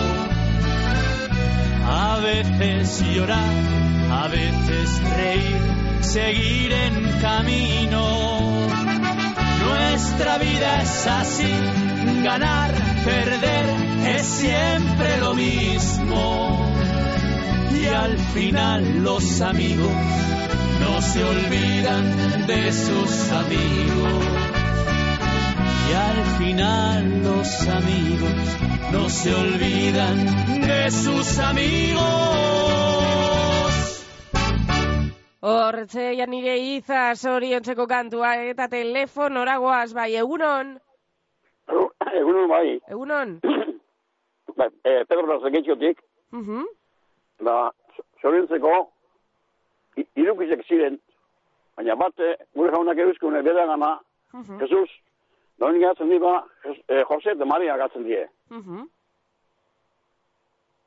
A 1.85 2.19
veces 2.19 3.03
llorar, 3.13 3.53
a 4.11 4.27
veces 4.27 5.01
reír, 5.17 6.01
seguir 6.01 6.71
en 6.71 7.19
camino. 7.21 8.67
Nuestra 9.65 10.37
vida 10.37 10.81
es 10.81 11.07
así, 11.07 11.53
ganar, 12.23 12.71
perder 13.03 13.65
es 14.15 14.25
siempre 14.25 15.17
lo 15.19 15.33
mismo. 15.33 16.70
Y 17.91 17.93
al 17.93 18.17
final 18.17 19.03
los 19.03 19.41
amigos 19.41 19.91
no 20.79 21.01
se 21.01 21.23
olvidan 21.23 22.47
de 22.47 22.71
sus 22.71 23.31
amigos. 23.33 24.25
Y 25.89 25.93
al 25.93 26.25
final 26.39 27.23
los 27.23 27.67
amigos 27.67 28.57
no 28.93 29.09
se 29.09 29.35
olvidan 29.35 30.17
de 30.61 30.91
sus 30.91 31.39
amigos. 31.39 32.01
Hortze 35.41 36.15
janire 36.15 36.57
iza 36.59 37.15
zoriontzeko 37.15 37.87
kantua 37.87 38.35
eta 38.45 38.67
telefonora 38.69 39.57
goaz, 39.57 39.93
bai, 39.93 40.15
egunon? 40.15 40.79
Egunon 42.13 42.47
bai, 42.49 42.79
Egunon? 42.87 43.39
ba, 44.57 44.67
eh, 44.83 45.03
Pedro 45.09 45.25
Brazaketxotik, 45.27 45.97
Mhm. 46.31 46.65
ba, 47.41 47.71
zoriontzeko, 48.21 48.91
i- 49.97 50.07
irukizek 50.15 50.65
ziren, 50.67 50.99
baina 51.75 51.95
bate, 51.95 52.35
gure 52.55 52.71
jaunak 52.71 52.97
euskune 52.97 53.41
beda 53.43 53.65
gana, 53.65 53.99
Mhm. 54.33 54.59
Jesus, 54.61 54.89
noin 55.59 55.79
gatzen 55.81 56.09
di 56.09 56.19
ba, 56.19 56.45
Jes- 56.63 56.83
eh, 56.87 57.03
Jose 57.09 57.35
de 57.35 57.45
Maria 57.45 57.77
gatzen 57.77 58.03
die, 58.03 58.25
Mhm. 58.49 58.87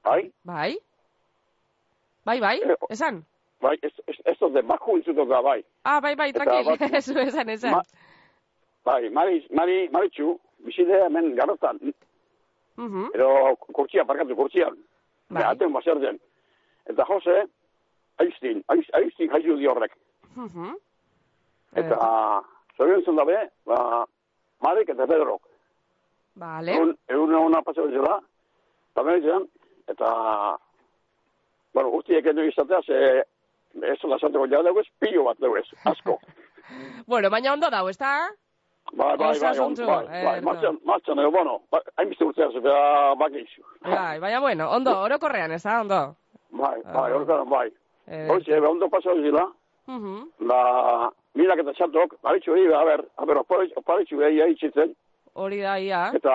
bai? 0.05 0.33
Bai? 0.45 0.79
Bai, 2.25 2.41
bai, 2.41 2.61
esan? 2.89 3.25
Bai, 3.61 3.79
ez, 3.83 3.93
ez, 4.07 4.17
ez 4.25 4.39
dut 4.39 4.53
de 4.55 4.63
baku 4.63 4.97
intzuko 4.97 5.25
da, 5.29 5.41
bai. 5.43 5.63
Ah, 5.85 6.01
bai, 6.01 6.15
bai, 6.17 6.31
Eta 6.31 6.45
tranquil, 6.45 6.95
ez 6.95 7.09
esan, 7.35 7.49
esan. 7.49 7.71
Ma- 7.73 7.83
Bai, 8.85 9.09
Mari, 9.11 9.47
Mari, 9.51 9.89
Maritxu, 9.93 10.39
bizide 10.59 10.99
hemen 11.07 11.35
garrotan, 11.37 11.79
Mhm. 12.77 13.11
edo 13.15 13.57
kurtsia, 13.73 14.05
parkatu 14.05 14.37
kurtsian, 14.37 14.77
Bai. 15.31 15.43
aten 15.43 15.73
baserden. 15.73 16.19
Eta 16.91 17.05
Jose, 17.09 17.37
aiztin, 18.19 18.63
aiz, 18.69 18.85
aiztin 18.93 19.31
jaizu 19.33 19.57
di 19.59 19.67
horrek. 19.67 19.95
Mhm. 20.37 20.75
Eta, 21.81 21.99
zoriontzen 22.77 23.17
dabe, 23.17 23.39
ba, 23.67 24.05
Marik 24.63 24.89
eta 24.89 25.07
Pedrok. 25.07 25.43
Vale. 26.37 26.73
Egun, 26.75 26.95
egun 27.09 27.35
hona 27.35 27.63
pasatu 27.63 27.91
zela, 27.91 28.19
eta 28.93 29.03
benetan, 29.07 29.47
eta, 29.89 30.11
bueno, 31.75 31.91
urtiek 31.99 32.27
edo 32.27 32.45
izatea, 32.47 32.81
ze, 32.87 33.01
ez 33.83 33.99
da 34.03 34.17
esateko 34.17 34.47
ja 34.51 34.63
dugu 34.63 34.83
pilo 35.01 35.25
bat 35.25 35.39
dugu 35.39 35.63
asko. 35.85 36.19
Bueno, 37.07 37.29
baina 37.29 37.53
ondo 37.53 37.69
dau, 37.69 37.89
ez 37.91 37.99
da? 38.01 38.31
Bai, 38.93 39.17
bai, 39.17 39.17
bai, 39.19 39.27
on, 39.29 39.35
Osasuntsu, 39.37 39.85
bai, 39.85 40.07
bai, 40.09 40.37
erto. 40.39 40.47
martxan, 40.47 40.79
martxan, 40.85 41.21
bueno, 41.31 41.59
ba- 41.71 41.83
hainbeste 41.97 42.25
urtea 42.25 42.49
zeta 42.53 43.15
bakiz. 43.21 43.49
Bai, 43.83 44.19
baina 44.19 44.41
bueno, 44.41 44.71
ondo, 44.71 44.95
orokorrean, 45.03 45.53
ez 45.53 45.63
da, 45.63 45.81
ondo? 45.83 46.17
Bai, 46.55 46.81
bai, 46.95 47.13
horretan, 47.13 47.49
bai. 47.51 47.69
Eh, 48.07 48.29
Hoxe, 48.31 48.59
ondo 48.61 48.89
pasau 48.89 49.17
zila, 49.23 49.49
mhm. 49.87 50.29
ba, 50.49 50.59
minak 51.35 51.63
eta 51.65 51.73
txatok, 51.75 52.19
baritxu 52.23 52.55
egin, 52.55 52.75
a 52.79 52.85
ber, 52.87 53.03
a 53.19 53.27
ber, 53.27 53.41
oparitxu 53.43 54.23
egin 54.23 54.55
egin 54.55 54.95
Hori 55.35 55.61
da, 55.63 55.79
ia. 55.79 56.03
eta, 56.15 56.35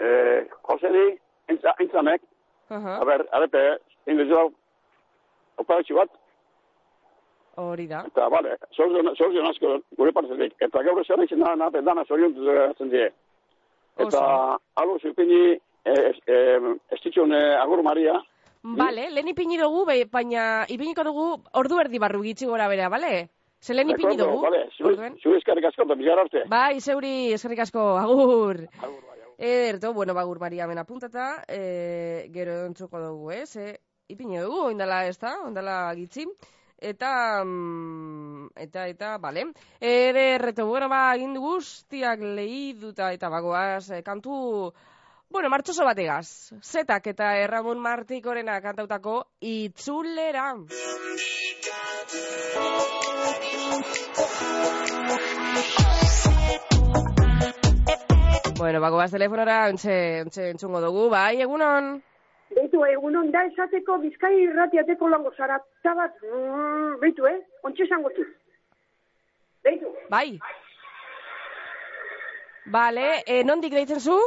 eh, 0.00 0.48
Josedi, 0.68 1.04
entza, 1.48 1.74
entzamek, 1.78 2.22
Aha. 2.70 2.98
a 2.98 3.04
ber, 3.04 3.26
arepe, 3.32 3.62
indizua, 4.06 4.48
oparitxu 5.62 6.00
bat, 6.00 6.10
Hori 7.62 7.86
da. 7.86 8.02
eta, 8.08 8.28
bale, 8.28 8.56
soluzion 8.72 9.46
asko 9.46 9.78
gure 9.96 10.12
partetik, 10.12 10.56
eta 10.58 10.82
gaur 10.82 11.04
zer 11.04 11.22
egin 11.22 11.44
da, 11.44 11.54
nape, 11.54 11.82
dana 11.82 12.04
zorion 12.08 12.34
duzen 12.34 12.90
die. 12.90 13.06
Eta, 14.02 14.58
alo, 14.80 14.98
zupini, 14.98 15.60
eh, 15.84 16.12
eh, 16.26 16.74
estitxun 16.96 17.32
eh, 17.36 17.60
agur 17.60 17.82
Maria, 17.84 18.18
Bale, 18.62 19.10
lehen 19.10 19.28
ipini 19.28 19.56
dugu, 19.58 19.84
bai- 19.86 20.04
baina 20.06 20.64
ipiniko 20.70 21.02
dugu 21.04 21.24
ordu 21.58 21.80
erdi 21.82 21.98
barru 21.98 22.22
gitxi 22.22 22.46
gora 22.46 22.68
bera, 22.68 22.88
bale? 22.88 23.28
Ze 23.60 23.74
lehen 23.74 23.90
ipini 23.90 24.16
dugu. 24.16 24.40
Vale, 24.42 24.68
zu, 24.76 24.86
Orduen. 24.86 25.16
zu 25.22 25.34
eskarrik 25.34 25.64
asko, 25.64 25.82
eta 25.82 25.94
bizar 25.94 26.18
arte. 26.18 26.44
Bai, 26.48 26.80
zeuri, 26.80 27.32
eskerrik 27.32 27.58
asko, 27.66 27.96
agur. 27.98 28.62
Ederto, 29.38 29.92
bueno, 29.92 30.14
bagur 30.14 30.38
Maria 30.38 30.66
mena 30.68 30.84
puntata, 30.84 31.42
e, 31.48 32.28
gero 32.32 32.66
entzuko 32.66 33.00
dugu, 33.00 33.32
ez? 33.32 33.56
E, 33.56 33.80
ipini 34.08 34.38
dugu, 34.38 34.68
oindala 34.68 35.06
ez 35.08 35.18
da, 35.18 35.34
oindala 35.44 35.92
gitzi. 35.98 36.26
Eta, 36.78 37.42
mm, 37.44 38.48
eta, 38.56 38.86
eta, 38.88 39.18
bale. 39.18 39.48
Ederreto, 39.80 40.66
bueno, 40.66 40.88
ba, 40.88 41.14
egin 41.16 41.34
guztiak 41.38 42.20
lehi 42.20 42.72
duta, 42.74 43.12
eta 43.12 43.28
bagoaz, 43.28 43.90
e, 43.90 44.02
kantu, 44.02 44.72
bueno, 45.32 45.48
martxoso 45.48 45.84
bategaz. 45.84 46.52
Zetak 46.60 47.06
eta 47.14 47.32
Erramon 47.40 47.80
Martikorena 47.80 48.60
kantautako 48.60 49.14
itzulera. 49.40 50.52
Bueno, 58.58 58.80
bagoaz 58.80 59.10
telefonora, 59.10 59.66
ontxe, 59.72 59.94
ontxe 60.26 60.50
entzungo 60.52 60.80
dugu, 60.84 61.08
bai, 61.10 61.40
egunon? 61.42 61.96
Beitu, 62.52 62.84
egunon 62.86 63.32
da 63.32 63.46
esateko 63.48 63.96
bizkai 64.04 64.34
irratiateko 64.44 65.08
lango 65.08 65.32
zara. 65.34 65.56
Tabat, 65.82 66.20
mm, 66.28 67.00
beitu, 67.00 67.26
eh? 67.26 67.38
Ontxe 67.64 67.88
esango 67.88 68.12
zu. 68.14 68.26
Beitu. 69.64 69.90
Bai. 70.12 70.38
Bale, 72.76 73.08
e, 73.26 73.42
nondik 73.42 73.74
deitzen 73.74 73.98
zu? 73.98 74.20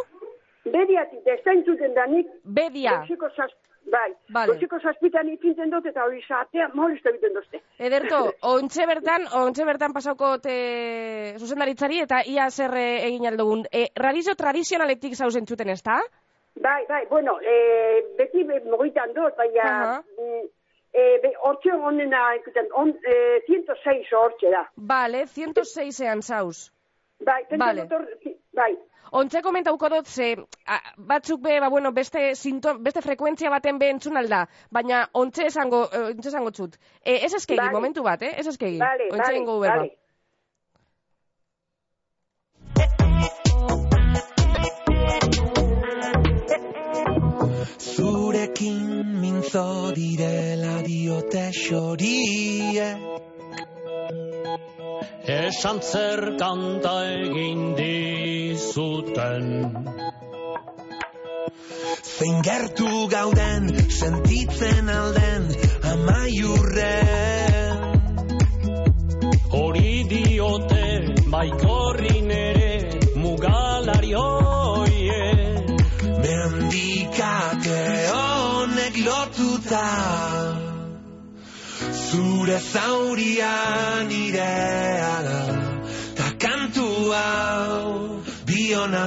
Bediatik, 0.66 1.22
da 1.26 1.36
ez 1.36 1.44
da 1.46 1.54
entzuten 1.54 1.94
danik. 1.94 2.28
Bedia. 2.44 3.00
Goizeko 3.04 3.30
zaz... 3.36 3.52
Bai. 3.86 4.08
Vale. 4.34 4.56
Goizeko 4.56 4.80
zazpitan 4.82 5.28
ikintzen 5.30 5.70
dut 5.70 5.86
eta 5.86 6.08
hori 6.08 6.24
zatea, 6.26 6.72
molizta 6.74 7.12
egiten 7.12 7.36
dozte. 7.38 7.62
Ederto, 7.78 8.22
ontxe 8.56 8.88
bertan, 8.90 9.28
ontxe 9.38 9.68
bertan 9.68 9.94
pasauko 9.94 10.32
te 10.42 10.56
zuzendaritzari 11.38 12.02
eta 12.02 12.24
ia 12.26 12.50
zer 12.50 12.74
eh, 12.82 13.06
egin 13.12 13.30
aldugun. 13.30 13.62
E, 13.70 13.86
radizio 14.02 14.34
tradizionaletik 14.40 15.14
zauzen 15.14 15.46
txuten 15.46 15.70
ez 15.76 15.84
da? 15.86 16.00
Bai, 16.62 16.82
bai, 16.90 17.04
bueno, 17.12 17.38
eh, 17.46 18.02
beti 18.18 18.44
be, 18.44 18.62
mogitan 18.72 19.14
dut, 19.14 19.38
baina... 19.38 19.70
Aha. 19.70 19.96
mm, 20.18 20.46
eh, 20.96 21.16
be, 21.22 21.34
hortxe 21.44 21.76
onena, 21.76 22.24
ikusten, 22.40 22.72
on, 22.74 22.96
eh, 23.06 23.44
106 23.52 24.14
hortxe 24.18 24.50
da. 24.54 24.64
Bale, 24.76 25.26
106ean 25.28 26.24
zauz. 26.24 26.72
Bai, 27.24 27.44
Vale. 27.60 27.86
dut 27.92 28.26
bai. 28.54 28.74
Ontxe 29.16 29.40
komentauko 29.42 29.88
dut, 29.94 30.08
ze 30.12 30.26
a, 30.68 30.78
batzuk 30.98 31.40
be, 31.44 31.60
ba, 31.64 31.70
bueno, 31.72 31.92
beste, 31.96 32.36
sinto, 32.36 32.74
beste 32.84 33.02
frekuentzia 33.06 33.50
baten 33.54 33.78
be 33.80 33.88
entzun 33.94 34.20
alda, 34.20 34.42
baina 34.78 35.06
ontxe 35.22 35.46
esango, 35.48 35.86
eh, 35.88 36.10
ontxe 36.10 36.34
esango 36.34 36.52
txut. 36.52 36.76
E, 37.00 37.16
ez 37.28 37.34
eskegi, 37.40 37.62
Vale. 37.62 37.72
momentu 37.78 38.04
bat, 38.04 38.26
eh? 38.28 38.34
Ez 38.42 38.48
eskegi. 38.52 38.80
Vale, 38.82 39.08
ontxe 39.12 39.22
vale, 39.22 39.36
egingo 39.38 39.60
berba. 39.60 39.76
vale. 39.78 39.96
Zurekin 47.96 49.20
mintzo 49.22 49.68
direla 49.96 50.82
diote 50.84 51.52
xorie 51.56 52.90
Esan 55.26 55.80
zer 55.82 56.36
kanta 56.38 56.92
egin 57.10 57.74
dizuten 57.78 59.46
Zein 62.06 62.44
gertu 62.46 63.08
gauden 63.10 63.66
sentitzen 63.90 64.90
alden 64.90 65.48
amaiurren 65.94 67.82
Hori 69.56 70.04
diote 70.14 70.86
baikorrin 71.34 72.30
ere 72.38 72.76
mugalari 73.16 74.14
hoie. 74.14 75.24
Mendikate 76.22 77.82
honek 78.14 79.02
lotuta 79.08 79.86
Zure 82.16 82.60
zauria 82.60 83.54
nirea 84.08 85.16
da 85.28 85.40
Ta 86.18 86.28
kantu 86.44 86.88
hau 87.12 88.24
biona. 88.48 89.06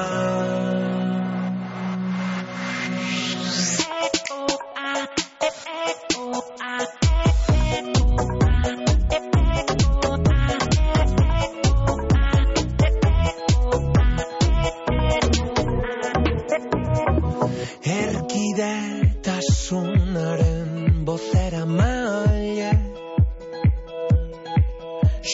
Erkidetasunaren 17.99 18.98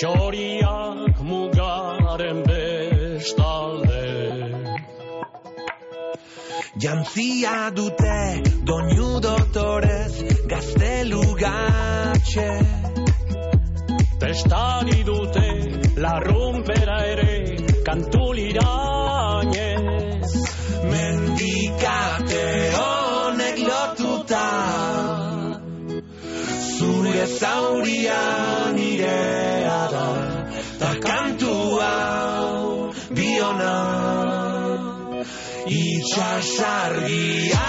Xoriak 0.04 1.16
mugaren 1.24 2.44
bestalde. 2.44 4.04
Jantzia 6.84 7.72
dute 7.78 8.18
doinu 8.68 9.12
dotorez 9.24 10.14
gaztelu 10.52 11.24
gatxe. 11.40 12.50
Testari 14.20 15.00
dute 15.08 15.48
larrumpera 16.04 16.98
ere 17.12 17.34
kantulirainez 17.88 20.32
Mendikate 20.92 22.44
honek 22.76 22.93
Zauria 27.26 28.72
nirea 28.74 29.88
da 29.92 30.08
Ta 30.78 30.90
kantu 31.00 31.54
hau 31.80 32.92
biona 33.16 33.76
Itxasargia 35.66 37.64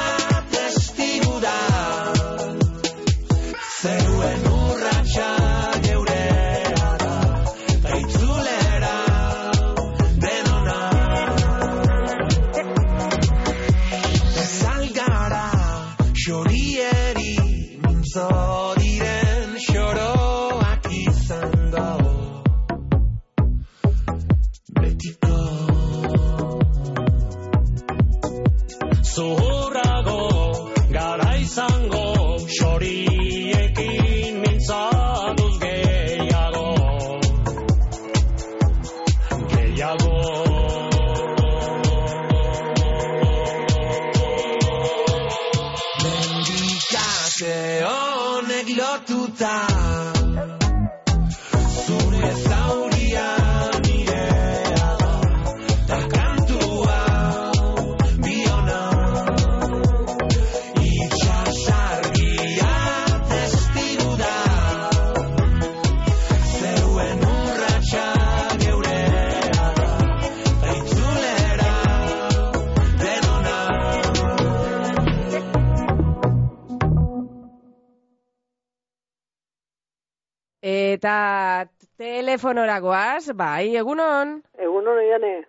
telefonoragoaz, 82.56 83.34
bai, 83.34 83.76
egunon. 83.76 84.42
Egunon 84.58 85.00
iane, 85.02 85.46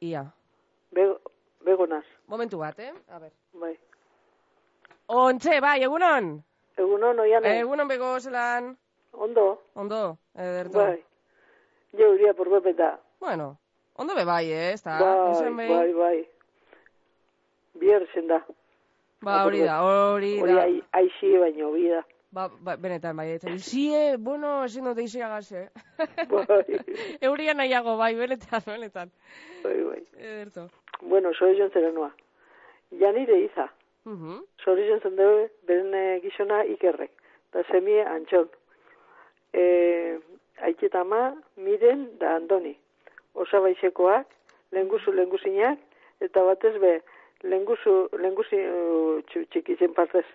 Ia, 0.00 0.22
bego, 0.92 1.16
begonaz, 1.64 2.04
momentu 2.28 2.58
bat, 2.58 2.78
eh? 2.78 2.92
A 3.10 3.18
ber. 3.18 3.32
bai. 3.54 3.74
Ontxe, 5.08 5.60
bai, 5.60 5.82
egunon. 5.82 6.42
Egunon 6.78 7.18
oiane. 7.18 7.58
Egunon 7.60 7.88
bego 7.88 8.18
zelan. 8.20 8.76
Ondo. 9.12 9.58
Ondo, 9.74 10.18
ederto. 10.36 10.78
Bai. 10.78 11.02
Jo 11.98 12.12
iria 12.14 12.34
por 12.34 12.48
bepeta. 12.50 12.98
Bueno, 13.20 13.56
ondo 13.96 14.14
be 14.14 14.24
bai, 14.24 14.52
eh? 14.52 14.72
Ezta, 14.74 14.98
Bai, 15.00 15.32
izen 15.32 15.56
behin. 15.56 15.76
bai, 15.76 15.92
bai. 15.92 16.28
Bier 17.80 18.06
da. 18.28 18.44
Ba, 19.20 19.44
hori 19.46 19.60
da, 19.64 19.82
hori 19.82 20.40
Hori 20.40 20.52
da. 20.54 20.62
ai- 20.62 20.84
aixi 20.92 21.36
baino 21.38 21.72
bida. 21.72 22.04
Ba, 22.38 22.44
ba, 22.62 22.76
benetan, 22.78 23.16
bai, 23.18 23.32
eta 23.34 23.50
izie, 23.50 24.16
bueno, 24.22 24.60
ezin 24.62 24.84
dute 24.86 25.02
iziagaz, 25.02 25.48
eh? 25.58 25.64
Bai, 26.30 26.76
Euria 27.26 27.54
nahiago, 27.58 27.96
bai, 27.98 28.12
benetan, 28.14 28.62
benetan. 28.66 29.10
bai, 29.64 29.72
bai. 29.82 30.02
Ederto. 30.14 30.68
Bueno, 31.00 31.32
sorion 31.34 31.72
zera 31.74 31.88
noa. 31.90 32.12
Ja 33.00 33.10
nire 33.16 33.40
iza. 33.42 33.64
Mhm. 34.04 34.36
Sorion 34.62 35.02
zen 35.02 35.16
dugu, 35.18 35.48
beren 35.66 35.96
eh, 35.98 36.20
gizona 36.22 36.60
ikerrek. 36.74 37.10
Da 37.52 37.64
semie 37.72 38.04
antxon. 38.06 38.46
E, 39.52 39.64
aiketa 40.68 41.02
ama, 41.02 41.22
miren 41.56 42.04
da 42.20 42.36
andoni. 42.36 42.76
Osabaizekoak, 43.34 44.30
lenguzu 44.78 45.16
lenguzinak, 45.16 45.82
eta 46.22 46.46
batez 46.46 46.76
be, 46.78 47.00
lenguzu, 47.42 47.96
lenguzi 48.22 48.62
uh, 48.62 49.42
txikitzen 49.50 49.98
partez. 49.98 50.26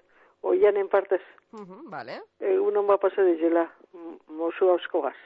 Oianen 0.43 0.91
partez. 0.91 1.23
Mhm, 1.53 1.89
vale. 1.91 2.19
Egunon 2.39 2.87
bat 2.89 3.01
pasa 3.01 3.23
dizela, 3.27 3.67
mozu 4.27 4.69
auskogaz. 4.73 5.17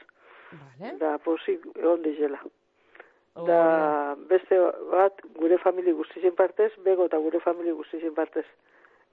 Vale. 0.52 0.94
Da 1.00 1.16
posik 1.24 1.64
egon 1.74 2.02
dizela. 2.04 2.40
Da 3.48 4.16
beste 4.28 4.56
bat 4.90 5.20
gure 5.36 5.58
famili 5.62 5.92
guztizien 5.94 6.34
partez, 6.34 6.72
bego 6.84 7.06
eta 7.06 7.20
gure 7.22 7.40
famili 7.40 7.72
guztizien 7.72 8.14
partez. 8.14 8.44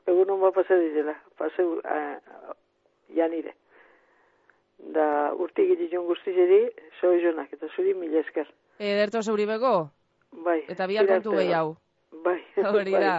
Egunon 0.09 0.41
bat 0.41 0.55
pasa 0.55 0.78
dizela, 0.82 1.13
pase 1.38 1.63
uh, 1.63 2.55
janire. 3.16 3.53
Da 4.95 5.07
urti 5.39 5.68
gitizion 5.70 6.07
guztizeri, 6.09 6.66
zoi 6.99 7.22
jonak, 7.24 7.53
eta 7.53 7.70
zuri 7.76 7.93
mila 7.93 8.20
esker. 8.26 8.49
Ederto 8.80 9.22
zeuri 9.22 9.45
bego? 9.47 9.76
Bai. 10.45 10.63
Eta 10.68 10.88
bihar 10.89 11.07
kontu 11.07 11.32
tirarte, 11.32 11.45
gehiago. 11.45 11.78
Bai. 12.26 12.39
Hori 12.66 12.97
bai. 12.97 13.13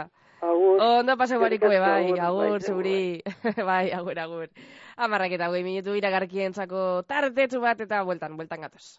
Da. 0.46 0.54
Agur. 0.54 0.80
Ondo 1.00 1.16
pase 1.16 1.38
barikue, 1.38 1.78
bai, 1.80 2.14
agur, 2.18 2.50
bai, 2.50 2.60
zuri. 2.60 3.22
bai, 3.70 3.90
agur, 3.92 4.18
agur. 4.18 4.48
Amarrak 4.96 5.36
eta 5.36 5.50
hogei 5.50 5.64
minutu 5.66 5.94
iragarkientzako 5.98 7.02
tartetsu 7.06 7.60
bat 7.60 7.80
eta 7.84 8.02
bueltan, 8.06 8.36
bueltan 8.36 8.64
gatoz. 8.64 8.98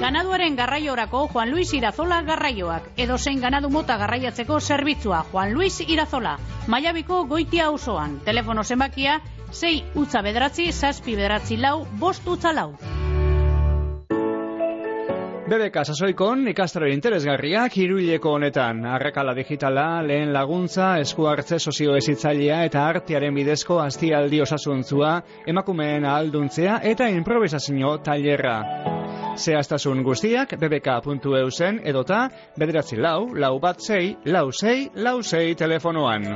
Ganaduaren 0.00 0.56
garraiorako 0.56 1.26
Juan 1.32 1.50
Luis 1.50 1.72
Irazola 1.76 2.22
garraioak. 2.22 2.86
Edo 2.96 3.18
zein 3.18 3.40
ganadu 3.40 3.68
mota 3.70 3.98
garraiatzeko 4.00 4.60
zerbitzua 4.60 5.24
Juan 5.32 5.52
Luis 5.52 5.80
Irazola. 5.86 6.38
Maiabiko 6.68 7.24
goitia 7.26 7.66
auzoan. 7.66 8.18
Telefono 8.24 8.64
zenbakia 8.64 9.20
6 9.52 10.00
utza 10.00 10.22
bederatzi, 10.22 10.72
zazpi 10.72 11.16
bederatzi 11.16 11.60
lau, 11.60 11.84
bost 12.00 12.28
utza 12.28 12.52
lau. 12.56 12.72
BBK 15.50 15.82
sasoikon 15.82 16.44
ikastaro 16.52 16.86
interesgarriak 16.86 17.74
hiruileko 17.74 18.36
honetan. 18.36 18.84
Arrakala 18.86 19.32
digitala, 19.34 19.86
lehen 20.06 20.30
laguntza, 20.30 20.92
esku 21.02 21.26
hartze 21.26 21.58
sozioezitzailea 21.58 22.60
eta 22.68 22.84
artearen 22.92 23.34
bidezko 23.34 23.80
aztialdi 23.82 24.38
osasuntzua, 24.44 25.10
emakumeen 25.50 26.06
ahalduntzea 26.06 26.78
eta 26.92 27.10
improvisazio 27.10 27.96
tailerra. 28.06 28.54
Zehaztasun 29.34 30.04
guztiak 30.06 30.54
bbk.eusen 30.54 31.82
edota 31.82 32.28
bederatzi 32.54 33.02
lau, 33.02 33.32
lau 33.34 33.56
bat 33.58 33.82
sei, 33.82 34.14
lau 34.30 34.52
sei, 34.52 34.86
lau 34.94 35.18
sei 35.22 35.56
telefonoan. 35.58 36.30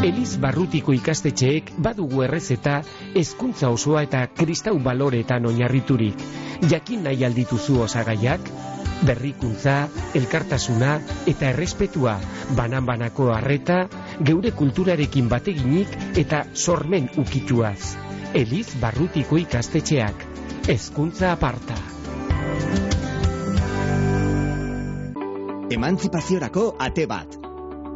Eliz 0.00 0.38
Barrutiko 0.40 0.94
ikastetxeek 0.96 1.74
badugu 1.84 2.22
errezeta 2.24 2.78
hezkuntza 3.20 3.68
osoa 3.68 4.00
eta 4.06 4.22
kristau 4.32 4.78
baloretan 4.80 5.44
oinarriturik. 5.50 6.22
Jakin 6.70 7.02
nahi 7.04 7.26
aldituzu 7.28 7.76
osagaiak, 7.84 8.48
berrikuntza, 9.04 9.74
elkartasuna 10.16 10.94
eta 11.28 11.50
errespetua, 11.50 12.14
banan-banako 12.56 13.28
harreta, 13.34 13.76
geure 14.30 14.54
kulturarekin 14.62 15.28
bateginik 15.28 15.92
eta 16.24 16.46
sormen 16.54 17.10
ukituaz. 17.20 17.92
Eliz 18.32 18.70
Barrutiko 18.80 19.36
ikastetxeak, 19.42 20.24
hezkuntza 20.70 21.34
aparta. 21.36 21.76
Emantzipaziorako 25.76 26.66
ate 26.88 27.04
bat. 27.04 27.49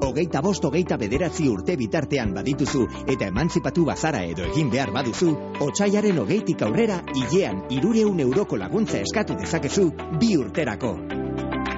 Hogeita 0.05 0.43
bost 0.45 0.65
hogeita 0.69 0.99
bederatzi 1.01 1.47
urte 1.49 1.79
bitartean 1.81 2.35
badituzu 2.37 2.83
eta 3.15 3.31
emantzipatu 3.31 3.87
bazara 3.89 4.21
edo 4.29 4.45
egin 4.51 4.69
behar 4.75 4.93
baduzu, 4.93 5.31
otxaiaren 5.65 6.21
hogeitik 6.21 6.65
aurrera 6.67 6.99
hilean 7.15 7.63
irureun 7.79 8.21
euroko 8.27 8.61
laguntza 8.61 9.01
eskatu 9.01 9.39
dezakezu 9.41 9.89
bi 10.21 10.35
urterako. 10.37 10.93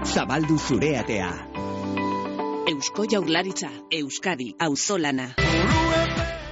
Zabaldu 0.02 0.58
zure 0.58 0.96
atea. 0.98 1.30
Eusko 2.66 3.06
Jaurlaritza, 3.06 3.70
Euskadi, 3.94 4.54
Auzolana. 4.58 5.30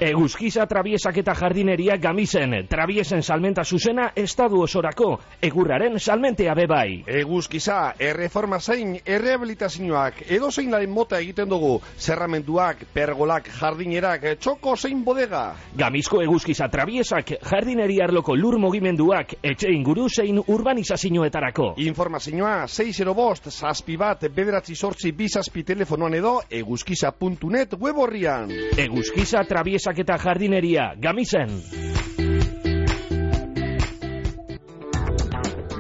Eguzkiza 0.05 0.67
trabiesak 0.69 1.17
eta 1.23 1.33
jardineria 1.33 1.95
gamisen, 1.97 2.53
trabiesen 2.69 3.23
salmenta 3.23 3.63
zuzena 3.65 4.11
estadu 4.21 4.59
osorako, 4.61 5.07
egurraren 5.41 5.95
salmentea 5.99 6.53
bebai. 6.59 6.99
Eguzkiza, 7.09 7.95
erreforma 7.99 8.59
zein, 8.61 8.99
errehabilitazioak, 9.01 10.19
edo 10.29 10.51
zein 10.53 10.69
laren 10.75 10.93
mota 10.93 11.17
egiten 11.25 11.49
dugu, 11.49 11.79
zerramenduak, 11.97 12.83
pergolak, 12.93 13.49
jardinerak, 13.49 14.27
txoko 14.45 14.75
zein 14.77 15.01
bodega. 15.07 15.55
Gamizko 15.73 16.21
eguzkiza 16.21 16.69
trabiesak, 16.69 17.33
jardineria 17.49 18.05
arloko 18.05 18.37
lur 18.37 18.59
mugimenduak, 18.61 19.39
etxe 19.41 19.73
inguru 19.73 20.11
zein 20.13 20.43
urbanizazioetarako. 20.45 21.71
Informazioa 21.87 22.67
6 22.69 23.09
bost, 23.17 23.49
zazpi 23.49 23.97
bat, 23.97 24.29
bederatzi 24.29 24.77
sortzi 24.77 25.15
bizazpi 25.17 25.65
telefonoan 25.65 26.21
edo, 26.21 26.37
eguzkiza.net 26.51 27.81
web 27.81 28.05
horrian. 28.05 28.53
Eguzkiza 28.85 29.47
trabiesak 29.49 29.94
eta 29.99 30.19
jardineria, 30.19 30.95
gamisen. 30.99 31.61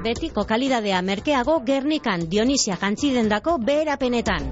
Betiko 0.04 0.44
kalidadea 0.44 1.00
merkeago 1.02 1.60
Gernikan 1.64 2.26
Dionisia 2.28 2.76
jantzidendako 2.76 3.56
beherapenetan. 3.64 4.50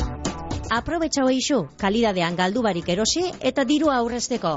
Aprobetxau 0.73 1.27
eixu, 1.29 1.59
kalidadean 1.77 2.39
galdu 2.39 2.63
barik 2.65 2.89
erosi 2.89 3.27
eta 3.51 3.67
dirua 3.69 3.99
aurrezteko. 4.01 4.55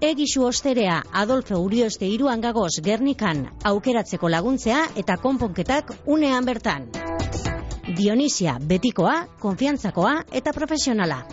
Egisu 0.00 0.46
osterea 0.46 1.00
Adolfo 1.12 1.58
Urioste 1.60 2.06
iruan 2.06 2.40
gagoz 2.40 2.70
Gernikan 2.84 3.42
aukeratzeko 3.72 4.30
laguntzea 4.32 4.84
eta 5.02 5.18
konponketak 5.20 5.92
unean 6.06 6.46
bertan. 6.46 6.86
Dionisia 7.98 8.56
betikoa, 8.62 9.26
konfiantzakoa 9.42 10.14
eta 10.40 10.54
profesionala. 10.56 11.24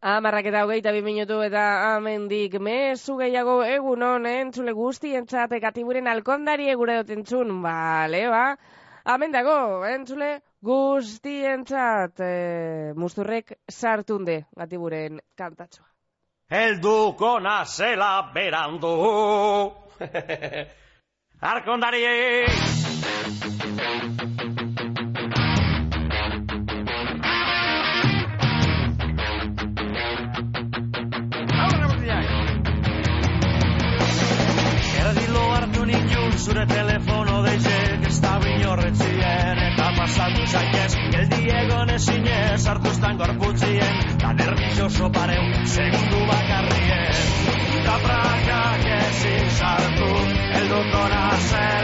Amarrak 0.00 0.46
eta 0.48 0.62
hogeita 0.64 0.94
bi 0.96 1.02
minutu 1.04 1.42
eta 1.44 1.62
amendik 1.94 2.54
mezu 2.56 3.18
gehiago 3.18 3.58
egun 3.68 4.00
honen 4.02 4.46
entzule 4.46 4.72
guztientzat 4.72 5.52
ekatiburen 5.52 6.08
alkondari 6.08 6.70
egure 6.72 6.94
dotentzun, 7.02 7.60
bale, 7.60 8.22
ba? 8.32 8.56
Amen 9.04 9.32
dago, 9.32 9.84
entzule 9.84 10.40
guztientzat 10.64 12.16
e, 12.24 12.32
musturrek 12.96 13.52
sartunde 13.68 14.46
gatiburen 14.56 15.20
kantatxoa. 15.36 15.84
Helduko 16.48 17.38
nazela 17.44 18.32
berandu. 18.32 18.96
Arkondari! 21.52 22.06
Zure 36.40 36.64
telefono 36.66 37.42
deizek 37.44 38.06
ez 38.08 38.18
da 38.24 38.36
binorretzien 38.44 39.60
eta 39.66 39.88
pasatu 39.98 40.46
zaitez. 40.46 40.92
Geldi 41.14 41.40
egon 41.62 41.92
ezinez 41.96 42.62
hartuztan 42.72 43.20
gorputzien 43.20 44.00
da 44.22 44.32
nervioso 44.38 45.10
pareu 45.18 45.44
segundu 45.74 46.22
bakarrien. 46.32 47.20
Da 47.88 47.98
prakak 48.06 48.88
ezin 49.00 49.52
sartu 49.58 50.10
helduko 50.56 51.04
nazela 51.16 51.79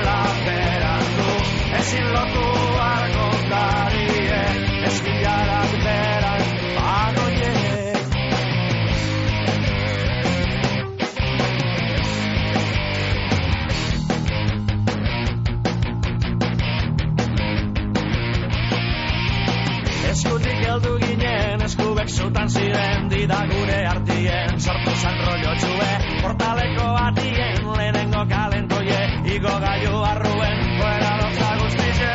batzutan 22.26 22.48
ziren 22.48 23.08
dida 23.08 23.46
gure 23.50 23.86
artien. 23.86 24.58
Sortu 24.60 24.94
zan 25.02 25.18
rollo 25.26 25.52
txue 25.60 25.90
portaleko 26.22 26.86
atien. 27.06 27.60
Lehenengo 27.76 28.24
kalentoie 28.30 29.00
igo 29.36 29.54
gaiu 29.64 30.02
arruen. 30.10 30.58
Fuera 30.80 31.12
loza 31.22 31.50
guztize 31.62 32.12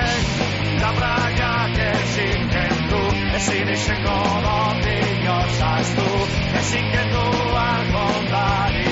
kabrakak 0.81 1.79
ezin 1.87 2.49
kentu 2.55 3.01
ezin 3.39 3.73
izen 3.77 4.03
godo 4.03 4.57
dio 4.83 5.37
zaztu. 5.59 6.09
Ezin 6.59 6.91
kentu 6.91 7.25
alkontari 7.65 8.90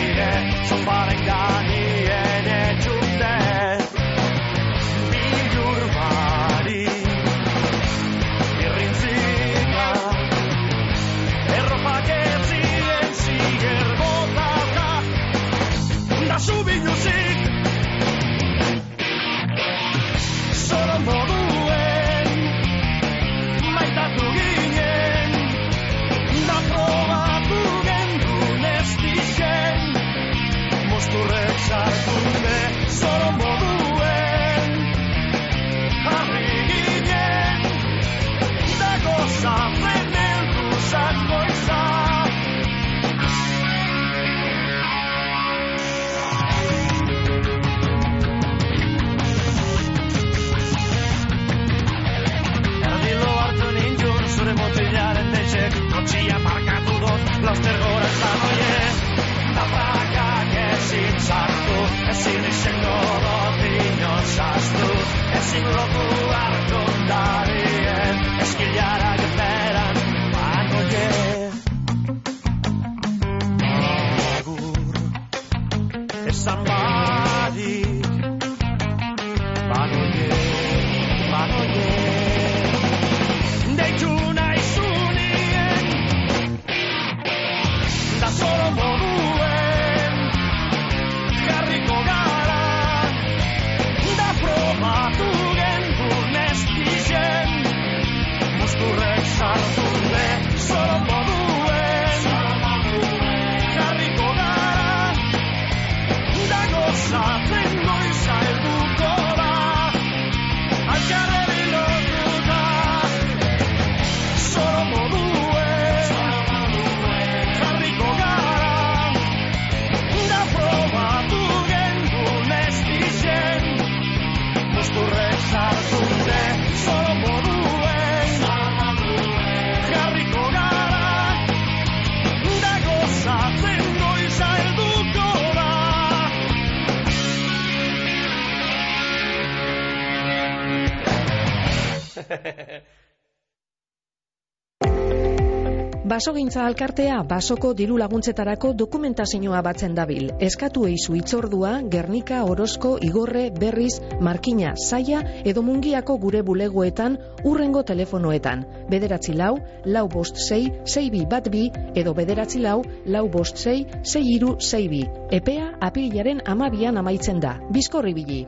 Basogintza 146.20 146.66
alkartea 146.68 147.22
basoko 147.24 147.70
diru 147.80 147.96
laguntzetarako 147.96 148.74
dokumentazioa 148.80 149.62
batzen 149.64 149.94
dabil. 149.96 150.26
Eskatu 150.44 150.82
eizu 150.90 151.14
itzordua, 151.16 151.70
Gernika, 151.94 152.42
Orozko, 152.44 152.98
Igorre, 153.08 153.46
Berriz, 153.56 154.02
Markina, 154.20 154.74
Saia 154.76 155.22
edo 155.48 155.62
Mungiako 155.64 156.18
gure 156.20 156.42
bulegoetan 156.44 157.16
urrengo 157.48 157.86
telefonoetan. 157.88 158.66
Bederatzi 158.92 159.32
lau, 159.32 159.54
lau 159.86 160.10
bost 160.12 160.42
sei, 160.44 160.66
sei 160.84 161.08
bi 161.10 161.22
bat 161.24 161.48
bi 161.54 161.70
edo 161.96 162.14
bederatzi 162.18 162.60
lau, 162.66 162.82
lau 163.06 163.30
bost 163.32 163.56
sei, 163.64 163.86
sei 164.04 164.26
iru 164.34 164.58
sei 164.60 164.90
bi. 164.92 165.06
Epea 165.32 165.70
apirilaren 165.88 166.42
amabian 166.46 167.00
amaitzen 167.00 167.40
da. 167.40 167.54
Bizkorri 167.72 168.12
bili. 168.18 168.42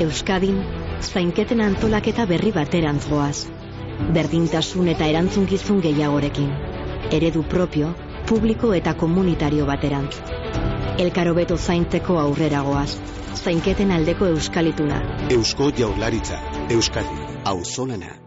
Euskadin, 0.00 0.64
zainketen 1.02 1.60
antolaketa 1.60 2.24
berri 2.24 2.54
baterantz 2.56 3.04
goaz. 3.12 3.42
Berdintasun 4.10 4.88
eta 4.92 5.06
erantzunkizun 5.06 5.80
gehiagorekin. 5.84 6.50
Eredu 7.12 7.42
propio, 7.42 7.92
publiko 8.28 8.72
eta 8.74 8.94
komunitario 8.94 9.66
baterantz. 9.66 10.16
Elkarobeto 10.98 11.56
zainteko 11.56 12.18
aurrera 12.20 12.62
goaz. 12.66 12.90
Zainketen 13.34 13.92
aldeko 13.92 14.26
euskalituna. 14.34 15.00
Eusko 15.30 15.70
Jaurlaritza, 15.78 16.38
Euskadi, 16.70 17.30
Auzolana. 17.44 18.18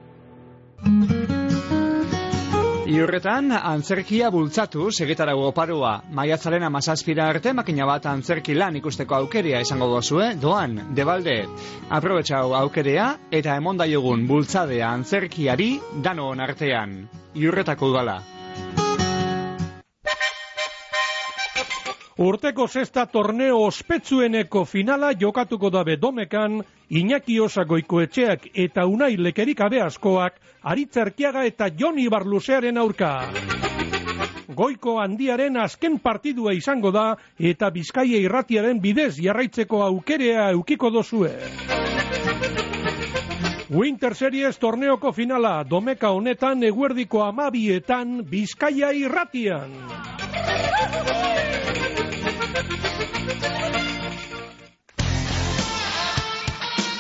Iurretan, 2.86 3.50
antzerkia 3.50 4.28
bultzatu 4.30 4.92
segetarago 4.94 5.48
oparoa. 5.50 5.94
Maiatzaren 6.14 6.68
amazazpira 6.68 7.26
arte 7.34 7.54
makina 7.58 7.88
bat 7.90 8.06
antzerki 8.12 8.54
lan 8.54 8.78
ikusteko 8.78 9.18
aukeria 9.18 9.64
izango 9.66 9.88
gozue, 9.90 10.28
doan, 10.38 10.78
debalde. 11.00 11.40
Aprobetxau 11.90 12.54
aukerea 12.60 13.08
eta 13.42 13.58
emondaiogun 13.58 14.28
bultzadea 14.30 14.94
antzerkiari 15.00 15.72
danoon 16.06 16.46
artean. 16.46 16.96
Iurretako 17.34 17.90
udala. 17.96 18.20
Urteko 22.16 22.70
zesta 22.72 23.04
torneo 23.12 23.58
ospetsueneko 23.68 24.62
finala 24.64 25.10
jokatuko 25.20 25.68
dabe 25.70 25.98
domekan, 26.00 26.62
Iñaki 26.90 27.42
Osagoiko 27.44 28.00
etxeak 28.06 28.46
eta 28.54 28.86
Unai 28.88 29.18
Lekerik 29.18 29.60
abe 29.60 29.82
askoak, 29.84 30.38
Aritzerkiaga 30.64 31.44
eta 31.44 31.68
Joni 31.78 32.08
Barlusearen 32.08 32.78
aurka. 32.78 33.10
Goiko 34.48 34.96
handiaren 35.02 35.58
azken 35.60 36.00
partidua 36.00 36.54
izango 36.56 36.94
da 36.96 37.18
eta 37.38 37.70
Bizkaia 37.70 38.24
irratiaren 38.24 38.80
bidez 38.80 39.18
jarraitzeko 39.20 39.84
aukerea 39.84 40.52
eukiko 40.56 40.94
dozue. 40.96 41.34
Winter 43.76 44.16
Series 44.16 44.56
torneoko 44.58 45.12
finala 45.12 45.66
domeka 45.68 46.16
honetan 46.16 46.64
eguerdiko 46.64 47.26
amabietan 47.28 48.22
Bizkaia 48.24 48.94
irratian. 48.96 49.76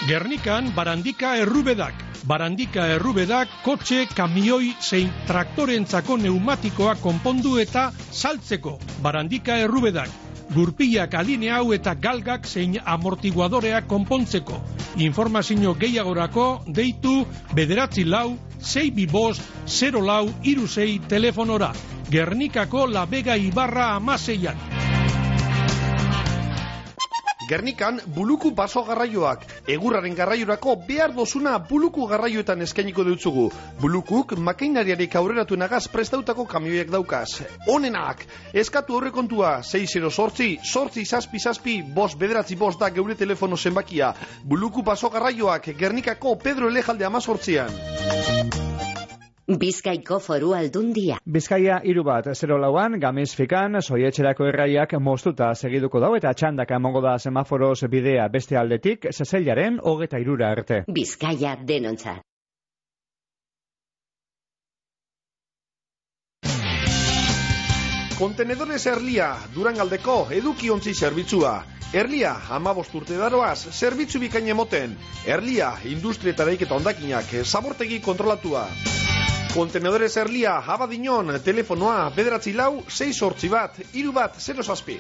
Gernikan 0.06 0.70
Barandika 0.78 1.34
Errubedak. 1.42 1.98
Barandika 2.30 2.84
Errubedak 2.94 3.50
kotxe, 3.66 4.04
kamioi 4.14 4.76
zein 4.78 5.10
traktorentzako 5.26 6.20
neumatikoa 6.22 6.94
konpondu 7.02 7.56
eta 7.58 7.88
saltzeko. 8.12 8.76
Barandika 9.02 9.58
Errubedak. 9.58 10.14
Gurpilak 10.54 11.18
aline 11.18 11.50
hau 11.50 11.74
eta 11.74 11.96
galgak 11.98 12.46
zein 12.46 12.78
amortiguadoreak 12.86 13.88
konpontzeko. 13.90 14.62
Informazio 15.02 15.74
gehiagorako 15.74 16.48
deitu 16.68 17.26
bederatzi 17.58 18.06
lau, 18.06 18.38
sei 18.60 18.92
bibost, 18.92 19.42
0 19.66 20.06
lau, 20.06 20.30
iru 20.44 20.68
sei 20.68 21.00
telefonora. 21.00 21.74
Gernikako 22.14 22.86
La 22.86 23.08
Vega 23.10 23.38
Ibarra 23.38 23.96
amaseian. 23.96 24.62
Gernikan 27.46 28.00
buluku 28.10 28.50
baso 28.58 28.82
garraioak, 28.88 29.44
egurraren 29.70 30.16
garraiorako 30.18 30.74
behar 30.88 31.12
dozuna 31.14 31.52
buluku 31.70 32.08
garraioetan 32.10 32.66
eskainiko 32.66 33.04
dutzugu. 33.06 33.44
Bulukuk 33.82 34.34
makeinariarik 34.48 35.16
aurreratu 35.20 35.58
nagaz 35.62 35.84
prestautako 35.94 36.48
kamioiak 36.50 36.90
daukaz. 36.90 37.42
Honenak, 37.70 38.26
eskatu 38.54 38.98
aurrekontua 38.98 39.60
6 39.62 40.10
sortzi, 40.10 40.50
sortzi 40.64 41.06
zazpi 41.06 41.40
zazpi, 41.40 41.76
bos 41.84 42.16
bederatzi 42.18 42.56
bos 42.56 42.80
da 42.80 42.90
geure 42.90 43.16
telefono 43.16 43.58
zenbakia. 43.58 44.14
Buluku 44.44 44.82
baso 44.82 45.10
garraioak 45.10 45.70
Gernikako 45.78 46.36
Pedro 46.42 46.70
Elejalde 46.74 47.06
amazortzian. 47.06 48.75
Bizkaiko 49.46 50.18
foru 50.26 50.56
aldundia. 50.58 51.20
Bizkaia 51.30 51.76
hiru 51.86 52.02
bat, 52.04 52.32
zero 52.34 52.58
lauan, 52.58 52.96
gamiz 53.00 53.30
fikan, 53.38 53.78
soietxerako 53.80 54.48
erraiak 54.50 54.96
moztuta 54.98 55.52
segiduko 55.54 56.00
dau 56.02 56.16
eta 56.18 56.32
txandaka 56.34 56.80
emongo 56.82 57.02
da 57.06 57.20
semaforoz 57.20 57.86
bidea 57.92 58.26
beste 58.34 58.58
aldetik, 58.58 59.06
zezailaren 59.14 59.78
hogeta 59.84 60.18
irura 60.18 60.50
arte. 60.50 60.82
Bizkaia 60.88 61.60
denontzat. 61.62 62.24
Kontenedores 68.18 68.82
Erlia, 68.88 69.30
Durangaldeko 69.54 70.32
edukiontzi 70.32 70.96
zerbitzua. 70.96 71.54
Erlia, 71.94 72.34
amabost 72.50 72.96
urte 72.96 73.20
daroaz, 73.20 73.68
zerbitzu 73.70 74.24
bikain 74.24 74.50
emoten. 74.50 74.98
Erlia, 75.28 75.76
industria 75.86 76.34
eta 76.34 76.50
daiketa 76.50 76.80
ondakinak, 76.80 77.30
zabortegi 77.44 78.02
kontrolatua. 78.02 78.66
Kontenedores 79.56 80.18
Erlia, 80.20 80.58
abadinon, 80.68 81.30
telefonoa, 81.40 82.10
bederatzi 82.12 82.52
lau, 82.52 82.82
6 82.92 83.06
sortzi 83.16 83.48
bat, 83.48 83.78
iru 83.96 84.12
bat, 84.12 84.36
0 84.36 84.64
zazpi. 84.68 84.98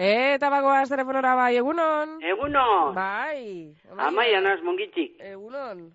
Eta 0.00 0.48
bagoaz 0.48 0.88
telefonora 0.88 1.34
bai, 1.36 1.50
egunon? 1.60 2.16
Egunon. 2.24 2.94
Bai. 2.96 3.76
Amaia 4.08 4.40
naz 4.40 4.62
mongitik. 4.64 5.20
Egunon. 5.20 5.90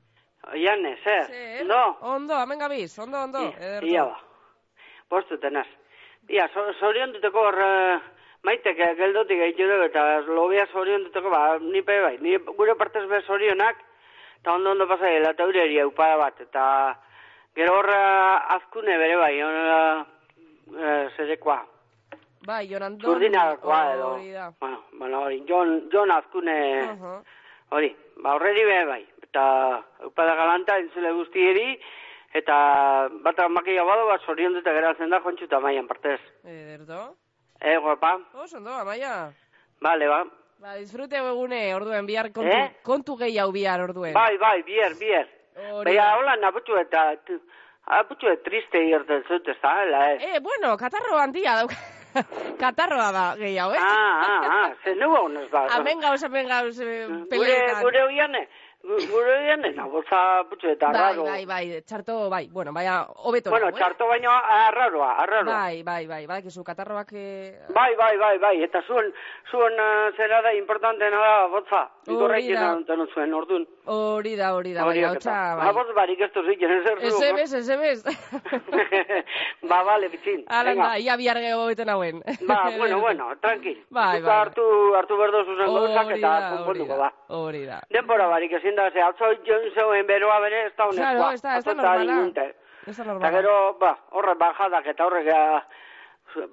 Oiane, 0.54 0.92
zer? 1.02 1.32
Zer? 1.34 1.66
No. 1.66 1.82
Ondo, 2.14 2.38
hemen 2.44 2.62
gabiz, 2.62 2.92
ondo, 3.00 3.24
ondo. 3.26 3.42
ederto. 3.58 3.90
Ia 3.90 4.06
ba. 4.06 4.22
Postu 5.10 5.42
tenaz. 5.42 5.66
Ia, 6.30 6.46
so, 6.54 6.62
zorion 6.80 7.18
duteko 7.18 7.42
hor, 7.42 7.58
eh, 7.62 7.98
maitek 8.46 8.80
eh, 8.80 8.94
geldotik 9.00 9.42
dugu, 9.58 9.84
eta 9.90 10.04
lobia 10.30 10.68
zorion 10.72 11.04
duteko, 11.08 11.30
ba, 11.34 11.58
ni 11.60 11.82
pe 11.82 12.00
bai, 12.02 12.18
ni 12.22 12.38
gure 12.58 12.76
partez 12.76 13.06
be 13.10 13.22
zorionak, 13.26 13.82
eta 14.42 14.54
ondo 14.54 14.72
ondo 14.72 14.88
pasa 14.88 15.10
dela, 15.10 15.32
eta 15.34 15.48
ureria 15.50 15.88
upada 15.88 16.18
bat, 16.18 16.42
eta 16.42 16.66
gero 17.56 17.80
hor 17.80 17.90
eh, 17.90 18.56
azkune 18.58 18.98
bere 19.02 19.16
bai, 19.18 19.34
on, 19.44 19.56
uh, 20.76 21.10
zerekoa, 21.18 21.64
Bai, 22.46 22.68
Jon 22.70 22.84
Andoni. 22.86 23.10
zurdinakoa 23.10 23.78
edo, 23.96 24.10
Hori 24.20 24.32
da. 24.32 24.52
bueno, 24.60 24.84
bueno, 25.00 25.22
hori, 25.26 25.44
Jon, 25.50 25.90
Jon 25.92 26.12
azkune, 26.12 26.58
Aha. 26.92 27.14
hori, 27.74 27.90
ba, 28.22 28.36
horreri 28.36 28.66
be 28.68 28.80
bai, 28.86 29.02
eta 29.24 29.46
upada 30.06 30.36
galanta 30.38 30.78
entzule 30.78 31.12
guztieri, 31.18 31.80
eta 32.38 32.56
bat 33.26 33.40
makia 33.50 33.84
bado 33.88 34.06
bat 34.12 34.22
zorion 34.28 34.54
dute 34.54 34.74
geratzen 34.78 35.10
da 35.10 35.22
jontxu 35.24 35.48
eta 35.48 35.60
maian 35.64 35.88
partez. 35.88 36.20
Ederto. 36.44 37.16
Eh, 37.62 37.78
guapa? 37.78 38.20
Oso, 38.34 38.58
ondo, 38.58 38.72
amaia. 38.74 39.32
Vale, 39.82 40.08
ba. 40.08 40.24
Ba, 40.60 40.76
disfrute 40.76 41.18
egune, 41.18 41.74
orduen, 41.76 42.06
bihar 42.06 42.32
kontu, 42.32 42.52
Eh? 42.56 42.76
kontu 42.84 43.16
gehiago 43.18 43.52
bihar 43.52 43.82
orduen. 43.82 44.14
Bai, 44.14 44.38
bai, 44.38 44.62
bier. 44.64 44.94
Hori 45.72 45.96
Baina, 45.96 46.18
hola, 46.18 46.36
naputxu 46.38 46.78
eta, 46.78 47.14
aputxu 47.86 48.28
eta 48.28 48.44
triste 48.44 48.82
irten 48.84 49.24
zut, 49.28 49.48
ez 49.48 49.58
da, 49.62 49.84
ela, 49.84 50.12
eh? 50.14 50.18
Eh, 50.36 50.40
bueno, 50.42 50.76
katarro 50.78 51.18
handia 51.18 51.56
dauka. 51.56 51.76
Katarroa 52.60 53.12
da 53.12 53.36
gehiago, 53.36 53.74
eh? 53.74 53.80
Ah, 53.80 54.22
ah, 54.24 54.42
ah, 54.52 54.76
ze 54.84 54.96
nu 54.96 55.10
honez 55.16 55.50
da. 55.52 55.66
Hemen 55.76 56.00
gauz, 56.00 56.24
hemen 56.24 56.48
gauz, 56.48 56.80
eh, 56.80 57.06
Gure, 57.08 57.26
peleetan. 57.30 57.82
gure 57.84 58.04
oiane, 58.04 58.48
gu- 58.48 58.50
gure 58.86 59.34
oiane, 59.40 59.72
naboltza 59.76 60.20
putxu 60.50 60.70
eta 60.70 60.92
Bai, 60.94 61.02
raro. 61.02 61.24
bai, 61.26 61.46
bai, 61.50 61.82
txarto, 61.82 62.18
bai, 62.30 62.48
bueno, 62.52 62.74
baina, 62.74 63.00
hobeto. 63.26 63.50
Bueno, 63.50 63.68
nago, 63.72 63.78
eh? 63.78 63.82
txarto 63.82 64.08
baino 64.08 64.32
arraroa, 64.32 65.12
arraroa. 65.24 65.54
Bai, 65.54 65.84
bai, 65.84 66.06
bai, 66.08 66.26
bai, 66.30 66.42
kizu, 66.46 66.64
katarroak... 66.64 67.10
Eh... 67.14 67.66
Bai, 67.74 67.96
bai, 67.96 68.18
bai, 68.22 68.38
bai, 68.40 68.54
eta 68.64 68.82
zuen, 68.88 69.12
zuen 69.52 69.74
uh, 69.82 70.12
zera 70.16 70.42
da 70.46 70.54
importantena 70.54 71.22
da, 71.24 71.48
botza. 71.54 71.82
Hori 72.06 72.54
da. 72.54 72.68
duten 72.76 73.06
zuen, 73.14 73.34
ordun. 73.34 73.66
Hori 73.90 74.36
da, 74.38 74.54
hori 74.54 74.74
da, 74.74 74.86
bai, 74.86 75.02
da, 75.02 75.12
hotza, 75.16 75.34
Ba, 75.56 75.64
bai. 75.64 75.74
botz 75.80 75.96
barik 75.98 76.22
ez 76.22 76.32
duzik, 76.36 76.62
ez 76.62 76.84
zer 76.86 77.04
Ez 77.10 77.22
ebes, 77.30 77.54
ez 77.54 77.70
ebes. 77.70 78.04
ba, 79.72 79.82
bale, 79.84 80.10
bitzin. 80.14 80.46
Alan 80.48 80.76
Venga. 80.76 80.92
da, 80.92 81.00
ia 81.02 81.18
bihar 81.18 81.42
gehiago 81.42 81.66
beten 81.72 81.90
hauen. 81.90 82.22
Ba, 82.46 82.62
bueno, 82.78 83.00
bueno, 83.02 83.32
tranqui. 83.42 83.76
Bai, 83.90 84.22
bai. 84.22 84.38
hartu, 84.40 84.66
hartu 84.96 85.18
berdo 85.18 85.44
zuzen 85.46 85.70
Hori 85.70 85.94
eta 86.20 86.30
da, 86.30 86.50
konponduko 86.56 86.98
da, 86.98 87.10
da. 87.10 87.36
hori 87.40 87.66
da. 87.66 87.82
Denbora 87.90 88.28
barik 88.30 88.54
ezin 88.60 88.75
da, 88.76 88.90
ze 88.92 89.02
atzo 89.02 89.26
jon 89.46 89.70
zeuen 89.76 90.08
beroa 90.08 90.40
bere 90.40 90.66
ez 90.68 90.74
da 90.78 90.86
honekoa. 90.86 91.12
Claro, 91.16 91.32
ez 91.34 91.42
da, 91.42 91.58
ez 91.58 91.64
da 91.66 91.74
normala. 91.74 92.04
inunte. 92.04 92.46
Ez 92.88 92.96
da 92.98 93.04
Eta 93.04 93.12
normala. 93.12 93.32
gero, 93.38 93.78
ba, 93.80 93.98
horre 94.12 94.36
bajadak 94.36 94.88
eta 94.94 95.06
horrek... 95.06 95.28
ah, 95.36 95.64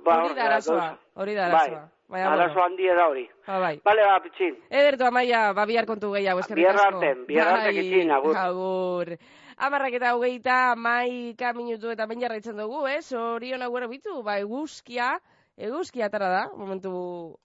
Ba, 0.04 0.14
Hori 0.22 0.34
da 0.36 0.44
arazoa, 0.46 0.84
hori 1.16 1.34
da 1.34 1.46
arazoa. 1.46 1.80
Bai, 2.12 2.20
arazo 2.22 2.60
handia 2.62 2.94
da 2.94 3.06
hori. 3.08 3.24
Ah, 3.48 3.58
bai. 3.58 3.80
Bale, 3.82 4.02
ba, 4.04 4.20
pitxin. 4.22 4.54
Ederto, 4.70 5.06
amaia, 5.08 5.52
ba, 5.56 5.64
bihar 5.66 5.86
kontu 5.88 6.12
gehiago, 6.12 6.40
eskerrik 6.44 6.62
Bihar 6.62 6.76
asko. 6.76 6.98
arte, 7.00 7.14
bihar 7.26 7.48
arte 7.48 7.64
Bai, 7.64 7.74
kitxin, 7.80 8.10
agur. 8.14 8.36
Agur. 8.36 9.10
Amarrak 9.56 9.94
eta 9.98 10.12
hogeita, 10.14 10.58
maika 10.76 11.52
minutu 11.56 11.90
eta 11.90 12.06
ben 12.06 12.20
jarraitzen 12.20 12.56
dugu, 12.56 12.84
eh? 12.86 13.00
Zorion 13.02 13.62
aguero 13.62 13.88
bitu, 13.88 14.22
ba, 14.22 14.36
eguzkia, 14.44 15.16
eguzkia 15.56 16.06
atara 16.06 16.28
da, 16.28 16.44
momentu 16.54 16.92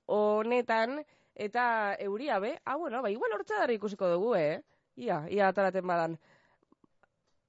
honetan, 0.06 1.00
eta 1.38 1.96
euria, 2.00 2.40
be? 2.40 2.58
Ah, 2.66 2.76
bueno, 2.76 3.02
ba, 3.02 3.10
igual 3.14 3.32
hortza 3.38 3.60
dara 3.62 3.74
ikusiko 3.74 4.10
dugu, 4.10 4.36
eh? 4.36 4.62
Ia, 4.98 5.22
ia 5.30 5.48
ataraten 5.48 5.86
badan. 5.88 6.18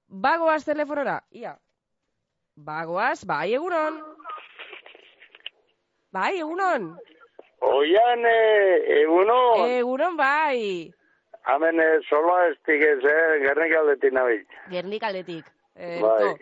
Bagoaz 0.08 0.64
telefonora, 0.64 1.22
ia. 1.30 1.56
Bagoaz, 2.56 3.24
bai, 3.24 3.54
egunon. 3.54 4.00
Bai, 6.12 6.38
egunon. 6.40 6.90
Oian, 7.60 8.24
eh, 8.24 9.00
eguno, 9.02 9.38
Egunon, 9.66 10.16
bai. 10.16 10.92
hemen 11.48 11.80
eh, 11.80 11.98
soloa 12.08 12.46
estik 12.52 12.82
ez, 12.84 12.98
eh, 13.04 13.38
gernik 13.42 13.74
aldetik 13.76 14.12
nabil. 14.12 14.42
Gernik 14.70 15.02
aldetik. 15.02 15.44
Eh, 15.78 16.00
Bai, 16.02 16.34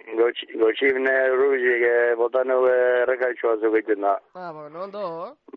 gotxibne 0.57 1.13
rubizik 1.37 1.83
eh, 1.85 2.15
botan 2.17 2.49
egu 2.55 2.71
errekaitxoa 2.73 3.59
zugeiten 3.61 4.01
da. 4.01 4.15
Ah, 4.33 4.49
bueno, 4.53 4.85
ondo. 4.85 5.03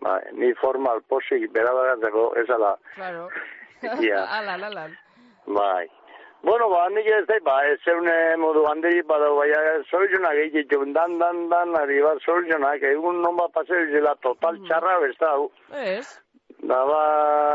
Bai, 0.04 0.20
ni 0.36 0.52
formal, 0.60 1.00
posik, 1.08 1.46
berabagatzeko, 1.56 2.26
ez 2.42 2.50
ala. 2.58 2.74
Claro. 2.96 3.30
Ia. 4.04 4.26
alan, 4.40 4.64
alan. 4.68 4.98
Bai. 5.48 5.88
Bueno, 6.42 6.68
ba, 6.72 6.90
nik 6.92 7.08
ez 7.08 7.26
da, 7.28 7.38
ba, 7.44 7.56
ez 7.68 7.78
zeune 7.88 8.16
modu 8.40 8.66
handiri, 8.68 9.00
bada, 9.08 9.30
baina 9.36 9.62
soluzionak 9.92 10.42
egiten, 10.44 10.92
dan, 10.96 11.16
dan, 11.20 11.48
dan, 11.52 11.76
ari 11.80 12.02
bat 12.04 12.20
soluzionak, 12.24 12.84
egun 12.84 13.22
non 13.24 13.40
bat 13.40 13.52
paseu 13.56 13.88
zela 13.92 14.16
total 14.24 14.60
txarra, 14.68 14.98
besta, 15.04 15.32
hau. 15.36 15.50
Ez? 15.72 16.06
Da, 16.68 16.84
ba, 16.88 17.02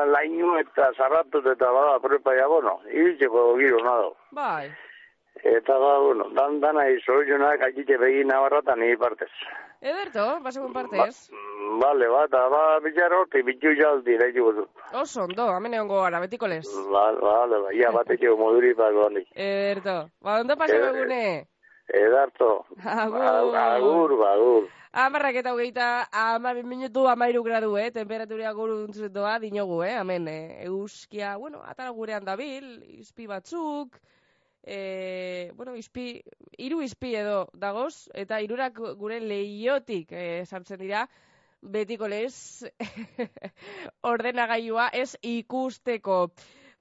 lainu 0.09 0.57
eta 0.61 0.89
zarratut 0.97 1.53
eta 1.53 1.73
bada, 1.73 2.01
prepa, 2.01 2.37
ja, 2.41 2.49
bueno, 2.49 2.79
ibiltzeko 2.89 3.47
giro 3.61 3.85
nado. 3.85 4.13
Bai. 4.37 4.73
Eta, 5.43 5.79
ba, 5.79 5.99
bueno, 5.99 6.29
dan, 6.31 6.61
dana 6.61 6.85
soluzionak 7.05 7.61
agite 7.67 7.99
begin 7.99 8.29
nabarratan 8.29 8.79
ni 8.81 8.97
partez. 8.97 9.31
Ederto, 9.83 10.41
basegun 10.41 10.73
partez. 10.73 11.31
Vale, 11.83 12.07
ba, 12.09 12.25
eta, 12.29 12.45
ba, 12.49 12.63
bitxarro, 12.85 13.25
te 13.33 13.43
bitxu 13.43 13.75
jaldi, 13.77 14.17
da 14.17 14.29
dut. 14.31 14.69
Oso, 14.95 15.25
ondo, 15.25 15.49
hemen 15.57 15.75
egongo 15.75 16.03
gara, 16.03 16.21
betiko 16.21 16.47
lez. 16.47 16.65
Vale, 16.93 17.19
vale, 17.21 17.61
ba, 17.67 17.73
ia, 17.75 17.91
batetxeko 17.91 18.37
moduri 18.39 18.75
pako 18.75 19.09
handik. 19.09 19.29
Ederto. 19.35 19.97
Ba, 20.23 20.39
ondo 20.41 20.57
paseo 20.57 20.79
Eder- 20.81 20.95
egune. 21.03 21.49
Edarto. 21.89 22.65
Agur. 22.85 23.57
Agur, 23.57 24.17
ba, 24.17 24.33
agur. 24.35 24.69
Amarrak 24.95 25.35
eta 25.43 25.53
hogeita, 25.53 26.07
ama 26.13 26.55
minutu 26.55 27.09
amairu 27.11 27.43
gradu, 27.43 27.77
eh? 27.77 27.91
Temperatura 27.91 28.53
guru 28.55 28.87
doa 29.11 29.39
dinogu, 29.43 29.83
eh? 29.83 29.99
Hemen, 29.99 30.29
eh? 30.29 30.65
Euskia, 30.65 31.37
bueno, 31.37 31.61
atara 31.67 31.91
gurean 31.91 32.25
dabil, 32.25 32.79
izpi 33.01 33.27
batzuk, 33.27 33.99
eh, 34.67 35.53
bueno, 35.55 35.77
izpi, 35.77 36.23
hiru 36.59 36.81
izpi 36.83 37.15
edo 37.15 37.49
dagoz, 37.53 38.09
eta 38.15 38.41
hirurak 38.41 38.81
gure 38.99 39.21
leiotik 39.21 40.13
eh, 40.13 40.45
sartzen 40.47 40.81
dira, 40.81 41.07
betiko 41.61 42.09
lez 42.09 42.65
ordenagailua 44.13 44.91
ez 44.93 45.17
ikusteko. 45.23 46.31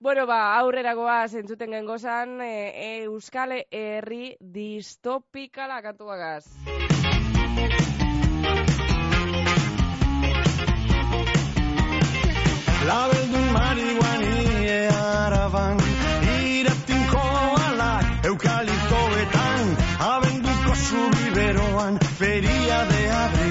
Bueno, 0.04 0.26
ba, 0.28 0.58
aurrera 0.60 0.94
goaz 0.94 1.32
gengozan, 1.32 2.42
e, 2.42 3.04
Euskal 3.06 3.64
Herri 3.72 4.36
distopikala 4.42 5.82
kantu 5.82 6.06
bagaz. 6.06 6.44
Labeldun 12.84 13.54
feria 22.24 22.86
de 22.86 23.10
abril, 23.10 23.43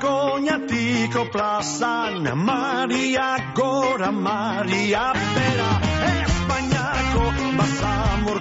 koñatiko 0.00 1.24
plazan 1.32 2.22
Maria 2.36 3.36
gora, 3.54 4.10
Maria 4.12 5.12
bera 5.34 5.70
Espainiako 6.22 7.24
basamortuen 7.58 8.37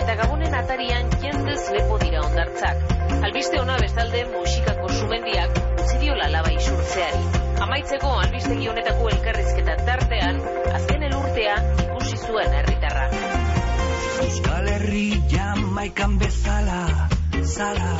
eta 0.00 0.14
gabonen 0.20 0.54
atarian 0.54 1.08
jendez 1.22 1.62
lepo 1.72 1.96
dira 2.02 2.20
ondartzak. 2.26 2.82
Albiste 3.24 3.60
ona 3.60 3.76
bestalde 3.80 4.24
musikako 4.32 4.88
sumendiak 4.92 5.60
utzi 5.80 5.98
diola 6.02 6.28
laba 6.32 6.52
isurtzeari. 6.52 7.22
Amaitzeko 7.66 8.10
albistegi 8.24 8.68
honetako 8.68 9.08
elkarrizketa 9.14 9.76
tartean, 9.88 10.40
azken 10.74 11.06
elurtea 11.08 11.56
ikusi 11.86 12.20
zuen 12.26 12.58
herritarra. 12.60 13.08
Euskal 14.26 14.68
Herri 14.74 15.06
jamaikan 15.32 16.18
bezala, 16.20 16.80
zala, 17.56 17.92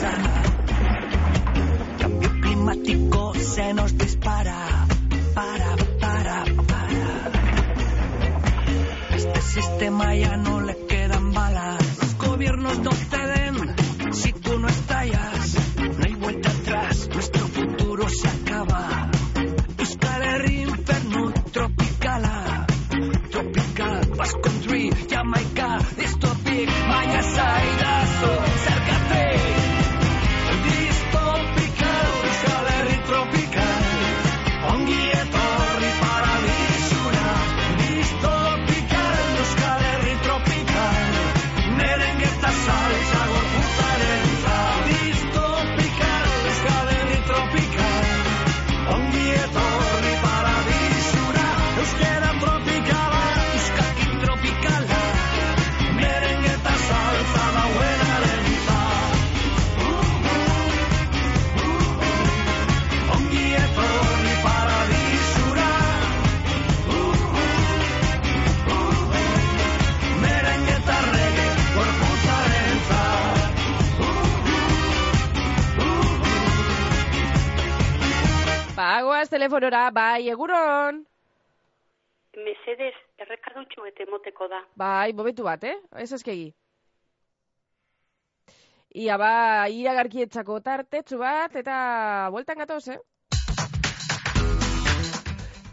zala. 0.00 0.34
Cambio 2.00 2.30
climático 2.40 3.32
se 3.34 3.72
nos 3.74 3.98
dispara, 3.98 4.56
para, 5.34 5.68
para, 5.68 5.83
sistema 9.54 10.12
ya 10.16 10.36
no 10.36 10.60
le 10.60 10.76
quedan 10.88 11.32
balas. 11.32 11.78
Los 12.00 12.18
gobiernos 12.18 12.76
no 12.80 12.90
ceden 12.90 13.23
telefonora, 79.44 79.90
bai, 79.90 80.28
eguron. 80.32 81.02
Mesedez, 82.44 82.94
errekadutxo 83.20 83.84
eta 83.86 84.04
emoteko 84.06 84.48
da. 84.48 84.60
Bai, 84.80 85.12
bobetu 85.12 85.44
bat, 85.44 85.64
eh? 85.68 85.76
Ez 86.00 86.12
eskegi. 86.16 86.46
Ia 89.04 89.18
ba, 89.20 89.32
iragarkietzako 89.68 90.60
tartetxu 90.64 91.18
bat, 91.20 91.56
eta 91.60 91.76
bueltan 92.32 92.62
gatoz, 92.62 92.88
eh? 92.94 92.98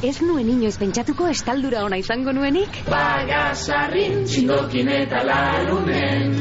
Ez 0.00 0.22
nuen 0.24 0.48
inoiz 0.48 0.78
pentsatuko 0.80 1.26
estaldura 1.28 1.84
ona 1.84 1.98
izango 2.00 2.32
nuenik? 2.32 2.78
Bagasarrin, 2.88 4.22
txindokin 4.24 4.88
eta 4.94 5.20
larunen 5.28 6.38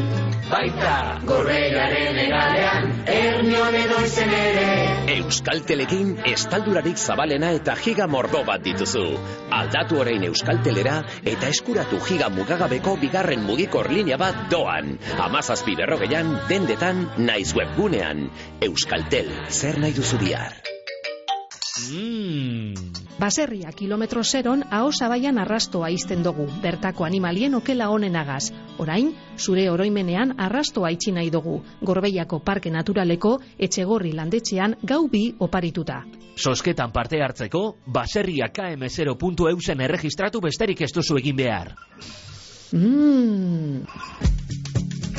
Baita 0.49 1.19
gorreiaren 1.29 2.15
egalean, 2.23 2.87
ernion 3.13 3.75
edo 3.77 3.99
izen 4.05 4.31
ere 4.33 4.63
Euskaltelekin 5.17 6.15
estaldurarik 6.31 6.97
zabalena 6.97 7.51
eta 7.57 7.75
giga 7.83 8.07
mordo 8.07 8.41
bat 8.47 8.63
dituzu. 8.65 9.03
Aldatu 9.59 9.99
orain 10.05 10.25
Euskaltelera 10.31 10.95
eta 11.33 11.51
eskuratu 11.51 12.01
giga 12.07 12.31
mugagabeko 12.33 12.95
bigarren 13.03 13.45
mugikor 13.45 13.91
linea 13.93 14.17
bat 14.23 14.41
doan. 14.55 14.95
Amazazpi 15.27 15.77
berrogeian, 15.83 16.33
dendetan, 16.49 17.05
naiz 17.29 17.51
webgunean. 17.59 18.29
Euskaltel, 18.71 19.29
zer 19.51 19.83
nahi 19.83 19.99
duzu 20.01 20.23
bihar? 20.23 20.78
Baserria 23.19 23.71
kilometro 23.75 24.23
zeron 24.23 24.63
aho 24.71 24.91
zabaian 24.91 25.37
arrastoa 25.37 25.89
izten 25.91 26.23
dugu, 26.23 26.45
bertako 26.63 27.05
animalien 27.05 27.55
okela 27.55 27.89
honenagaz. 27.91 28.51
Orain, 28.79 29.11
zure 29.37 29.69
oroimenean 29.69 30.33
arrastoa 30.37 30.91
itxi 30.95 31.11
nahi 31.11 31.29
dugu, 31.29 31.57
gorbeiako 31.81 32.39
parke 32.39 32.71
naturaleko 32.71 33.35
etxegorri 33.57 34.13
landetxean 34.15 34.77
gau 34.83 35.01
bi 35.11 35.25
oparituta. 35.39 36.03
Sosketan 36.39 36.93
parte 36.95 37.19
hartzeko, 37.21 37.63
baserria 37.85 38.47
km0.eusen 38.55 39.81
erregistratu 39.81 40.39
besterik 40.39 40.81
ez 40.81 40.93
duzu 40.95 41.19
egin 41.19 41.35
behar. 41.35 41.75
Mmm... 42.71 44.68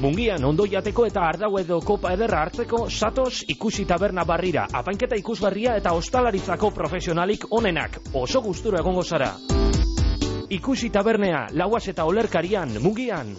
Mungian 0.00 0.40
ondo 0.48 0.64
jateko 0.64 1.04
eta 1.04 1.26
ardau 1.28 1.50
edo 1.60 1.76
kopa 1.84 2.14
ederra 2.16 2.38
hartzeko 2.46 2.86
satos 2.88 3.42
ikusi 3.52 3.84
taberna 3.84 4.22
barrira, 4.24 4.62
apainketa 4.72 5.18
ikusbarria 5.20 5.74
eta 5.76 5.92
ostalaritzako 5.92 6.70
profesionalik 6.72 7.44
onenak, 7.50 7.98
oso 8.16 8.40
gustura 8.40 8.80
egongo 8.80 9.02
zara. 9.04 9.34
Ikusi 10.56 10.88
tabernea, 10.88 11.48
lauaz 11.52 11.82
eta 11.92 12.06
olerkarian, 12.08 12.72
Mungian. 12.80 13.34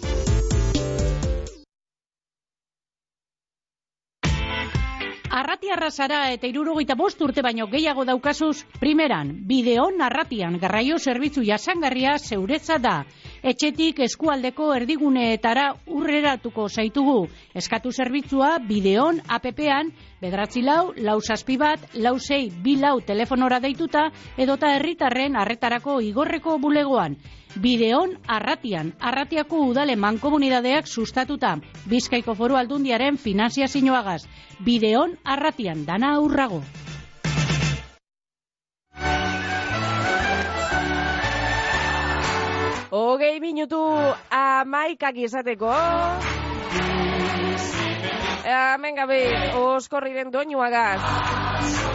Arratiarra 5.42 5.90
zara 5.90 6.22
eta 6.30 6.46
irurogeita 6.46 6.94
bost 6.94 7.20
urte 7.26 7.42
baino 7.42 7.66
gehiago 7.74 8.04
daukazuz, 8.04 8.62
primeran, 8.78 9.34
bideon 9.50 9.98
arratian 10.00 10.60
garraio 10.62 11.02
zerbitzu 11.02 11.42
jasangarria 11.42 12.18
zeuretza 12.18 12.78
da. 12.78 13.00
Etxetik 13.42 13.98
eskualdeko 14.04 14.68
erdiguneetara 14.76 15.64
urreratuko 15.90 16.68
zaitugu. 16.70 17.24
Eskatu 17.58 17.90
zerbitzua 17.90 18.52
bideon 18.68 19.18
APP-an, 19.26 19.90
bedratzi 20.22 20.62
lau, 20.62 20.92
lau 20.94 21.16
saspi 21.18 21.56
bat, 21.58 21.88
lau 22.04 22.12
zei, 22.20 22.52
bi 22.62 22.76
lau 22.78 23.00
telefonora 23.02 23.58
deituta, 23.64 24.04
edota 24.38 24.70
herritarren 24.76 25.34
arretarako 25.34 25.98
igorreko 26.06 26.54
bulegoan. 26.62 27.18
Bideon 27.58 28.14
arratian, 28.30 28.94
arratiako 29.00 29.64
udale 29.72 29.98
mankomunidadeak 29.98 30.86
sustatuta, 30.86 31.56
bizkaiko 31.90 32.38
foru 32.38 32.62
aldundiaren 32.62 33.18
finanzia 33.18 33.66
zinuagaz. 33.66 34.22
Bideon 34.62 35.18
arratian, 35.24 35.82
dana 35.84 36.14
aurrago. 36.22 36.62
Hogei 42.92 43.40
minutu 43.40 43.78
amaikak 44.38 45.16
izateko. 45.16 45.70
Hemen 48.44 49.00
gabe, 49.00 49.22
oskorriren 49.62 50.28
doinuagaz. 50.34 51.91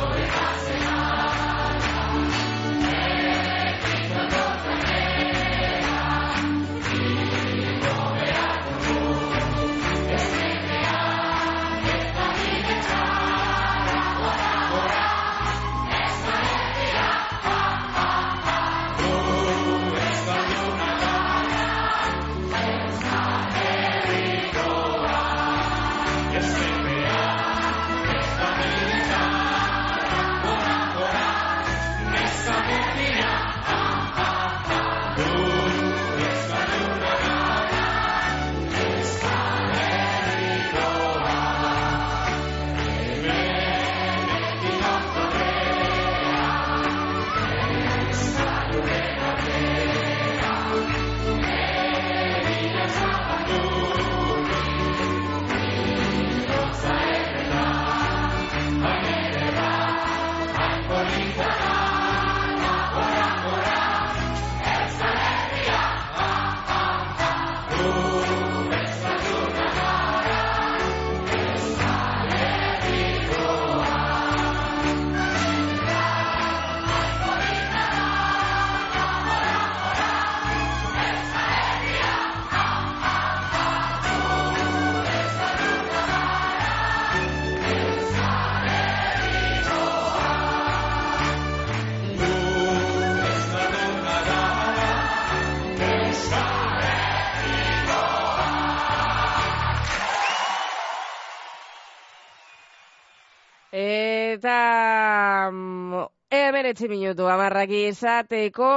Emeretzi 106.58 106.88
minutu 106.90 107.28
amarrak 107.30 107.70
izateko, 107.70 108.68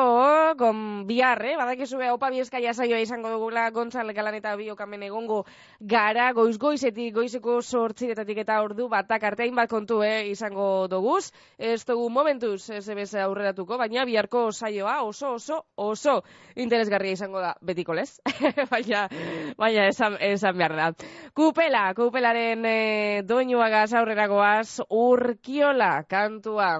gon 0.60 0.80
bihar, 1.08 1.40
eh? 1.48 1.54
Badakizu 1.56 1.96
beha, 1.96 2.12
opa 2.12 2.28
bieska 2.28 2.60
jasaioa 2.60 2.98
izango 3.00 3.30
dugula, 3.32 3.62
gontzal 3.72 4.12
galan 4.12 4.36
eta 4.36 4.52
biokamen 4.60 5.06
egongo 5.06 5.38
gara, 5.94 6.26
goiz 6.36 6.58
goizetik, 6.60 7.14
goizeko 7.16 7.56
sortziretatik 7.62 8.42
eta 8.44 8.60
ordu 8.66 8.90
batak 8.92 9.24
arteain 9.30 9.56
bat 9.56 9.72
kontu, 9.72 10.02
eh? 10.04 10.28
Izango 10.28 10.68
doguz. 10.92 11.32
Ez 11.56 11.80
dugu 11.88 12.10
momentuz, 12.12 12.68
ebez 12.68 13.08
aurreratuko, 13.24 13.80
baina 13.80 14.04
biharko 14.04 14.50
saioa 14.52 15.00
oso, 15.08 15.32
oso, 15.40 15.64
oso 15.80 16.20
interesgarria 16.60 17.16
izango 17.16 17.40
da, 17.40 17.56
betiko 17.64 17.96
lez. 17.96 18.10
baina, 18.76 19.06
baina, 19.56 19.88
esan, 19.88 20.20
esan 20.20 20.60
behar 20.60 20.76
da. 20.84 20.94
Kupela, 21.32 21.88
kupelaren 21.96 22.72
eh, 22.76 23.22
doinuagaz 23.24 23.94
aurreragoaz, 23.94 24.82
urkiola, 24.92 25.94
kantua. 26.04 26.74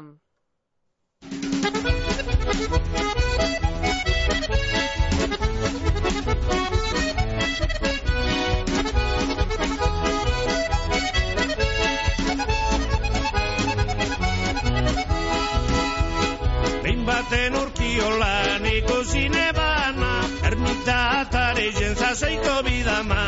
Baten 17.11 17.55
urkiolan 17.57 18.65
ikusi 18.67 19.29
nebana, 19.33 20.11
ermita 20.47 20.99
atare 21.21 21.67
jentzaseiko 21.79 22.55
bidama. 22.67 23.23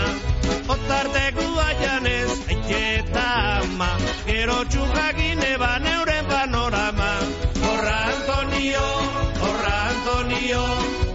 Otarteko 0.75 1.47
aianez, 1.67 2.31
aiketa 2.53 3.27
ama, 3.63 3.91
gero 4.29 4.59
txurrakin 4.71 5.43
eban 5.55 5.87
euren 5.97 6.25
panorama. 6.31 7.11
Horra 7.65 7.99
Antonio, 8.13 8.87
Antonio, 10.43 10.65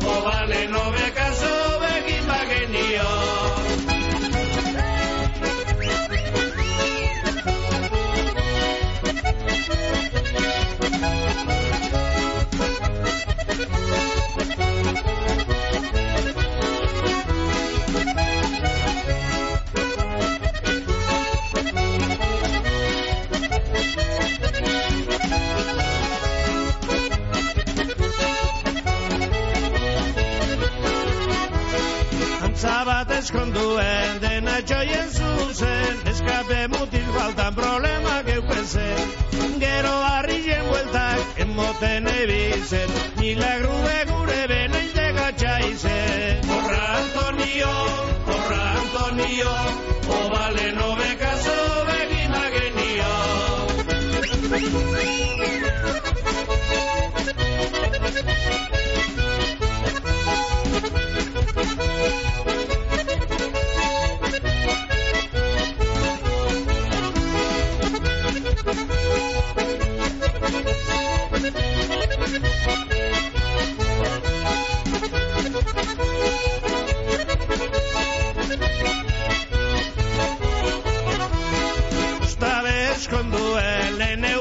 obale 0.06 0.68
nobe 0.70 1.12
kaso 1.14 1.80
begin 1.82 2.26
bagenio. 2.28 3.08
Antza 11.10 11.67
bat 32.98 33.12
eskonduen 33.14 34.16
dena 34.24 34.56
txoien 34.70 35.10
zuzen. 35.14 36.00
Eskape 36.12 36.62
mutil 36.74 37.10
faltan 37.14 37.54
problema 37.58 38.16
geuken 38.30 38.66
zen. 38.66 39.12
Gero 39.62 39.94
harrien 40.06 40.64
buelta 40.70 41.06
moten 41.58 42.10
ebizen, 42.14 42.96
milagru 43.20 43.76
begure 43.86 44.42
benaiz 44.54 44.90
degatxa 44.98 45.54
izen. 45.70 46.50
Horra 46.56 46.84
Antonio, 46.98 47.76
horra 48.32 48.64
Antonio, 48.82 49.56
obale 50.22 50.68
no 50.80 50.90
bekazo 51.04 51.60
begin 51.92 52.38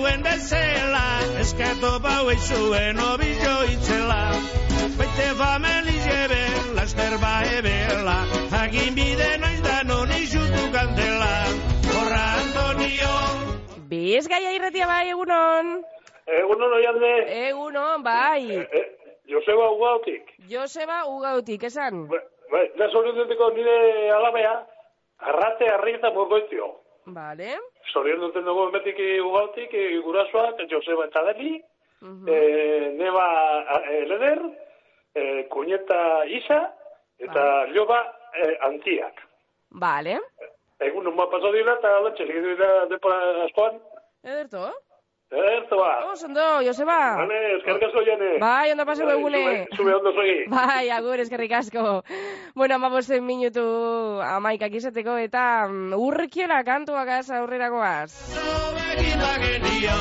leheneuen 0.07 0.23
bezala, 0.23 1.05
eskatu 1.41 1.91
bau 2.03 2.29
eitzuen 2.31 2.99
obillo 2.99 3.55
itzela. 3.73 4.21
Baite 4.99 5.27
fameli 5.39 5.97
jebe, 6.07 6.43
laster 6.77 7.17
bae 7.23 7.61
bela, 7.63 8.17
hagin 8.55 8.95
bide 8.95 9.31
noiz 9.43 9.61
da 9.63 9.83
non 9.85 10.09
izutu 10.11 10.63
kantela. 10.73 11.33
Horra 11.93 12.23
Antonio, 12.43 13.15
Biz 13.89 14.29
gaia 14.29 14.53
irretia 14.57 14.87
bai, 14.87 15.09
egunon. 15.11 15.83
Egunon 16.27 16.73
oiande, 16.79 17.13
Egunon, 17.49 18.03
bai. 18.03 18.51
eh, 18.51 18.87
Joseba 19.29 19.71
Ugautik. 19.71 20.23
Joseba 20.51 21.05
Ugautik, 21.07 21.63
esan. 21.65 22.07
Bai, 22.09 22.65
da 22.79 22.89
sorioneteko 22.91 23.51
nire 23.55 24.11
alabea, 24.11 24.55
arrate 25.19 25.69
harri 25.71 25.95
eta 25.99 26.11
morgoitio. 26.11 26.73
Vale. 27.07 27.57
Sorion 27.93 28.21
duten 28.21 28.45
dugu 28.45 28.69
emetik 28.69 28.99
Ugautik, 29.25 29.75
eh, 29.75 29.99
gurasoak, 30.05 30.61
Joseba 30.71 31.07
eta 31.07 31.23
Deli, 31.31 31.55
eh, 32.29 32.93
Neba 32.99 33.27
eh, 33.83 34.05
Leder, 34.09 34.41
eh, 35.15 35.47
Kuñeta 35.49 36.27
Isa, 36.27 36.61
eta 37.19 37.67
Lioba 37.67 38.01
eh, 38.35 38.57
Antiak. 38.69 39.23
Vale. 39.71 40.19
Egun 40.81 41.05
nun 41.05 41.17
bat 41.17 41.31
paso 41.31 41.53
dira, 41.53 41.77
eta 41.79 42.01
latxe, 42.05 42.27
segitu 42.27 42.55
dira 42.55 42.87
depora 42.91 43.21
askoan. 43.47 43.81
Ederto? 44.25 44.69
Ederto 45.31 45.77
ba. 45.77 46.07
Oso 46.13 46.27
ondo, 46.27 46.63
Joseba. 46.63 47.19
Hane, 47.23 47.39
eskerrik 47.57 47.83
asko 47.89 48.03
jane. 48.07 48.39
Bai, 48.39 48.71
ondo 48.71 48.87
pasu 48.87 49.09
egune. 49.11 49.43
Zube, 49.43 49.77
zube 49.77 49.95
ondo 49.97 50.13
zogi. 50.15 50.37
Bai, 50.55 50.91
agur, 50.95 51.19
eskerrik 51.21 51.53
asko. 51.59 52.03
Bueno, 52.55 52.79
amabosten 52.79 53.27
minutu 53.27 53.67
amaikak 54.23 54.79
izateko 54.79 55.19
eta 55.19 55.67
mm, 55.67 55.99
urrikiola 55.99 56.63
kantuagaz 56.65 57.31
aurreragoaz. 57.41 58.13
begin 58.97 59.21
agenio. 59.21 59.99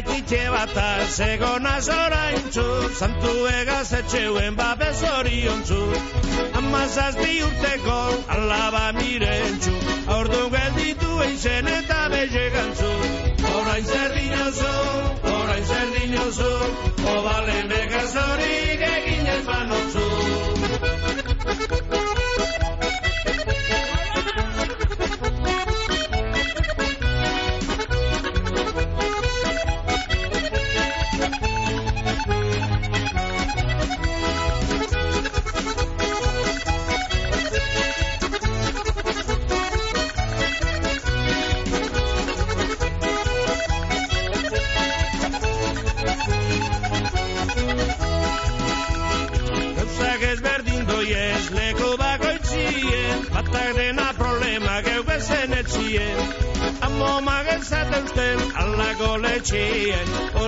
Beste 0.00 0.12
aititxe 0.12 0.50
bata 0.50 1.06
zegona 1.08 1.80
zoraintzu, 1.80 2.64
santu 2.98 3.46
egaz 3.48 3.92
etxeuen 3.92 4.56
babes 4.56 5.02
oriontzu. 5.02 5.80
Amazazpi 6.54 7.42
urteko 7.42 8.24
alaba 8.28 8.92
mirentzu, 8.92 9.74
aurdu 10.08 10.50
gelditu 10.54 11.20
eizen 11.26 11.68
eta 11.68 12.08
bezegantzu. 12.08 12.92
Orain 13.56 13.84
zer 13.84 14.10
dinozu, 14.16 14.72
orain 15.34 15.64
zer 15.64 15.88
dinozu, 15.98 16.54
obalen 17.16 17.68
begazorik 17.68 18.80
egin 18.94 19.26
ez 19.36 19.44
banotzu. 19.52 20.08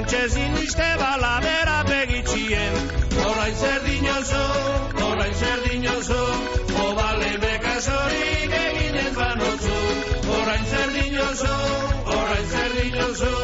Letxien 0.02 0.22
Ontxe 0.22 0.28
ziniste 0.28 0.96
bala 0.98 1.40
bera 1.40 1.84
begitxien 1.84 2.74
Orain 3.26 3.54
zer 3.54 3.82
dinozu, 3.84 4.44
orain 5.06 5.34
zer 5.34 5.60
dinozu 5.68 6.22
Obale 6.82 7.38
bekazorik 7.38 8.52
egin 8.52 8.94
ez 8.94 9.14
banotzu 9.16 9.78
Orain 10.40 10.64
zer 10.66 10.92
dinozu, 10.92 11.54
orain 12.06 12.46
zer 12.46 12.70
dinozu 12.82 13.34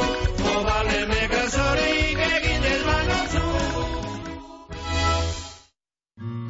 Obale 0.56 1.06
bekazorik 1.06 2.18
egin 2.18 2.64
ez 2.64 2.82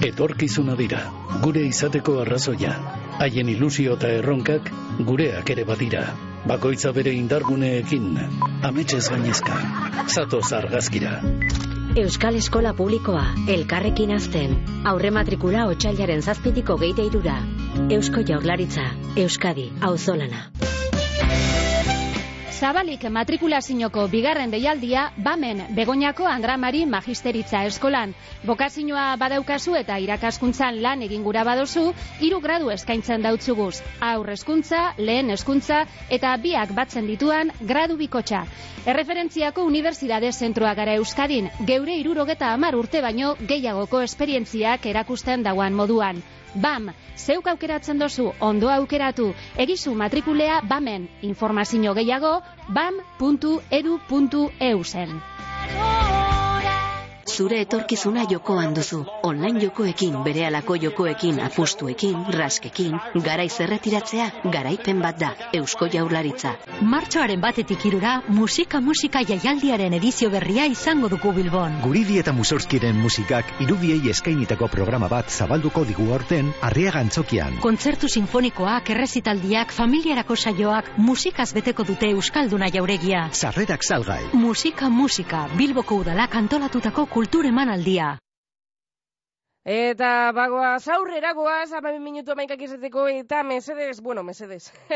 Etorkizuna 0.08 0.74
dira, 0.78 1.00
gure 1.42 1.64
izateko 1.66 2.20
arrazoia. 2.22 2.70
Haien 3.18 3.48
ilusio 3.50 3.96
eta 3.98 4.08
erronkak 4.08 4.70
gureak 4.98 5.50
ere 5.50 5.64
badira. 5.64 6.02
Bakoitza 6.48 6.92
bere 6.92 7.12
indarguneekin, 7.12 8.12
ametsez 8.62 9.08
gainezka. 9.08 9.58
Zatoz 10.08 10.52
argazkira. 10.52 11.18
Euskal 11.98 12.36
Eskola 12.38 12.74
Publikoa, 12.78 13.24
elkarrekin 13.48 14.12
azten. 14.14 14.54
Aurre 14.86 15.10
matrikula 15.10 15.66
otxailaren 15.72 16.22
zazpitiko 16.22 16.76
geite 16.78 17.06
irura. 17.10 17.40
Eusko 17.90 18.22
Jaurlaritza, 18.28 18.86
Euskadi, 19.16 19.70
auzolana. 19.80 20.46
Zabalik 22.58 23.04
matrikulazioko 23.14 24.08
bigarren 24.10 24.50
deialdia 24.50 25.04
bamen 25.22 25.60
Begoñako 25.76 26.24
Andramari 26.26 26.80
Magisteritza 26.90 27.60
Eskolan. 27.68 28.14
Bokazioa 28.48 29.04
badaukazu 29.20 29.76
eta 29.78 29.98
irakaskuntzan 30.02 30.80
lan 30.82 31.04
egin 31.06 31.22
gura 31.22 31.44
badozu, 31.46 31.84
hiru 32.18 32.40
gradu 32.42 32.72
eskaintzen 32.74 33.22
dautzuguz. 33.22 33.76
Aur 34.00 34.32
hezkuntza, 34.34 34.80
lehen 34.98 35.30
hezkuntza 35.30 35.84
eta 36.10 36.32
biak 36.42 36.72
batzen 36.74 37.06
dituan 37.06 37.52
gradu 37.60 37.94
bikotxa. 38.00 38.42
Erreferentziako 38.90 39.62
Unibertsitate 39.68 40.32
Zentroa 40.32 40.74
gara 40.74 40.98
Euskadin, 40.98 41.46
geure 41.70 41.94
irurogeta 42.02 42.50
hamar 42.56 42.74
urte 42.74 43.04
baino 43.06 43.36
gehiagoko 43.38 44.02
esperientziak 44.02 44.90
erakusten 44.96 45.46
dauan 45.46 45.78
moduan. 45.78 46.18
BAM, 46.54 46.90
zeuk 47.16 47.46
aukeratzen 47.48 47.98
dozu, 47.98 48.32
ondo 48.40 48.70
aukeratu, 48.70 49.34
egizu 49.56 49.94
matrikulea 49.94 50.60
BAMen, 50.68 51.08
informazio 51.22 51.94
gehiago, 51.94 52.40
bam.edu.eu 52.68 53.24
zen. 54.84 55.20
Zure 57.28 57.60
etorkizuna 57.60 58.24
jokoan 58.30 58.74
duzu. 58.74 59.04
Online 59.22 59.60
jokoekin, 59.60 60.16
berehalako 60.24 60.76
jokoekin, 60.76 61.40
apustuekin, 61.44 62.16
raskekin, 62.34 62.96
garaiz 63.24 63.60
erretiratzea, 63.60 64.30
garaipen 64.52 65.02
bat 65.02 65.18
da. 65.20 65.30
Eusko 65.52 65.88
Jaurlaritza. 65.92 66.54
Martxoaren 66.80 67.40
batetik 67.40 67.84
irura, 67.90 68.18
musika 68.28 68.80
musika 68.80 69.22
jaialdiaren 69.28 69.94
edizio 69.98 70.30
berria 70.30 70.66
izango 70.66 71.08
dugu 71.08 71.32
Bilbon. 71.36 71.80
Guridi 71.84 72.18
eta 72.22 72.32
Musorskiren 72.32 72.96
musikak 73.02 73.50
irudiei 73.60 74.10
eskainitako 74.10 74.68
programa 74.72 75.08
bat 75.08 75.30
zabalduko 75.30 75.84
digu 75.88 76.08
aurten 76.12 76.52
Arriaga 76.62 77.02
Antzokian. 77.04 77.58
Kontzertu 77.62 78.08
sinfonikoak, 78.08 78.90
errezitaldiak, 78.94 79.72
familiarako 79.74 80.36
saioak, 80.36 80.92
musikaz 80.96 81.50
beteko 81.56 81.84
dute 81.84 82.10
Euskalduna 82.14 82.70
jauregia. 82.74 83.28
Sarrerak 83.32 83.84
salgai. 83.84 84.22
Musika 84.32 84.88
musika, 84.88 85.46
Bilboko 85.58 86.00
udalak 86.02 86.34
antolatutako 86.38 87.06
kultur 87.18 87.46
emanaldia. 87.48 88.12
Eta 89.66 90.30
bagoaz 90.36 90.84
aurrera 90.94 91.32
goaz, 91.34 91.72
amabi 91.74 91.98
minutu 91.98 92.30
amaikak 92.30 92.60
izateko, 92.62 93.08
eta 93.10 93.40
mesedes, 93.42 93.98
bueno, 94.06 94.22
mesedes. 94.22 94.68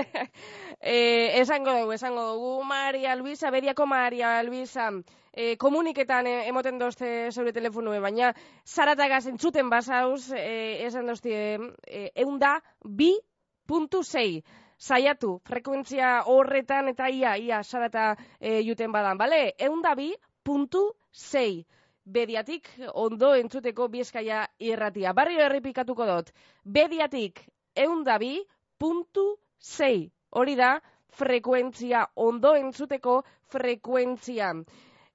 e, 0.94 0.98
esango 1.40 1.74
dugu, 1.80 1.96
esango 1.96 2.28
dugu, 2.28 2.52
Maria 2.68 3.16
Luisa, 3.18 3.50
beriako 3.50 3.88
Maria 3.90 4.36
Luisa, 4.46 4.86
e, 5.32 5.56
komuniketan 5.64 6.30
e, 6.30 6.36
emoten 6.52 6.78
dozte 6.78 7.10
zeure 7.32 7.56
telefonue, 7.58 7.98
baina 8.06 8.30
zaratagaz 8.62 9.24
entzuten 9.32 9.74
bazauz, 9.74 10.30
e, 10.30 10.86
esan 10.86 11.10
dozte, 11.10 11.34
e, 11.58 12.06
eunda, 12.22 12.54
bi 12.86 13.10
puntu 13.66 14.06
zei. 14.06 14.44
Zaiatu, 14.78 15.40
frekuentzia 15.50 16.14
horretan 16.30 16.94
eta 16.94 17.10
ia, 17.10 17.34
ia, 17.34 17.64
zarata 17.66 18.12
e, 18.38 18.60
juten 18.62 18.94
badan, 18.94 19.18
bale? 19.18 19.48
Eunda 19.58 19.98
bi 19.98 20.12
puntu 20.46 20.92
zei 21.10 21.64
bediatik 22.04 22.68
ondo 22.94 23.34
entzuteko 23.34 23.88
bizkaia 23.88 24.46
irratia. 24.58 25.12
Barrio 25.12 25.40
errepikatuko 25.44 26.06
dut, 26.06 26.32
bediatik 26.64 27.44
eundabi 27.76 28.38
puntu 28.78 29.36
zei. 29.60 30.10
Hori 30.30 30.56
da, 30.56 30.80
frekuentzia, 31.12 32.06
ondo 32.16 32.54
entzuteko 32.56 33.22
frekuentzia 33.52 34.54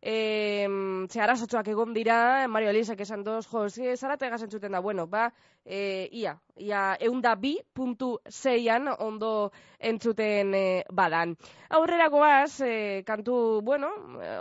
e, 0.01 0.67
ze 1.09 1.71
egon 1.71 1.93
dira, 1.93 2.47
Mario 2.47 2.69
Elisak 2.69 3.01
esan 3.01 3.23
doz, 3.23 3.47
jo, 3.47 3.69
zi, 3.69 3.95
zarate 3.95 4.25
entzuten 4.27 4.71
da, 4.71 4.79
bueno, 4.79 5.07
ba, 5.07 5.33
e, 5.65 6.07
ia, 6.11 6.37
ia, 6.55 6.97
eunda 6.99 7.35
bi 7.35 7.57
puntu 7.73 8.19
zeian 8.29 8.87
ondo 8.99 9.51
entzuten 9.79 10.53
e, 10.53 10.83
badan. 10.91 11.35
Aurrera 11.69 12.09
goaz, 12.09 12.61
e, 12.61 13.03
kantu, 13.05 13.61
bueno, 13.61 13.89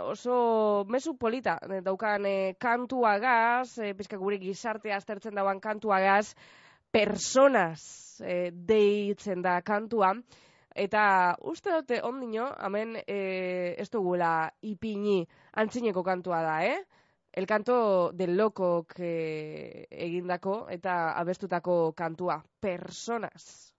oso 0.03 0.85
mesu 0.87 1.17
polita, 1.17 1.59
daukan 1.83 2.25
e, 2.25 2.55
kantuagaz, 2.59 3.77
e, 3.79 3.93
pizka 3.93 4.17
gure 4.17 4.37
gizarte 4.39 4.93
aztertzen 4.93 5.35
dauan 5.35 5.59
kantuagaz, 5.59 6.35
personas 6.91 8.21
e, 8.21 8.51
deitzen 8.51 9.41
da 9.41 9.61
kantua, 9.61 10.13
Eta 10.77 11.35
uste 11.41 11.71
dute 11.73 11.97
ondino, 12.05 12.51
hemen 12.61 12.99
e, 13.01 13.73
ez 13.81 13.89
dugula 13.89 14.51
ipini 14.61 15.23
antzineko 15.57 16.03
kantua 16.05 16.43
da, 16.45 16.59
eh? 16.65 16.77
El 17.33 17.47
canto 17.49 18.11
del 18.13 18.37
loco 18.37 18.85
que 18.85 19.87
egindako 19.89 20.67
eta 20.69 21.13
abestutako 21.17 21.93
kantua. 21.97 22.43
Personas. 22.59 23.73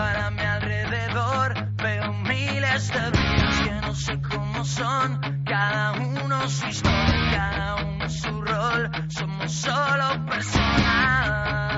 a 0.00 0.30
mi 0.30 0.42
alrededor 0.42 1.54
veo 1.76 2.12
miles 2.12 2.92
de 2.92 3.10
vidas 3.10 3.60
que 3.64 3.74
no 3.86 3.94
sé 3.94 4.20
cómo 4.22 4.64
son, 4.64 5.44
cada 5.44 5.92
uno 5.92 6.48
su 6.48 6.66
historia, 6.66 7.30
cada 7.32 7.76
uno 7.84 7.99
su 8.10 8.42
rol, 8.42 8.90
somos 9.08 9.52
solo 9.52 10.26
personas. 10.26 11.70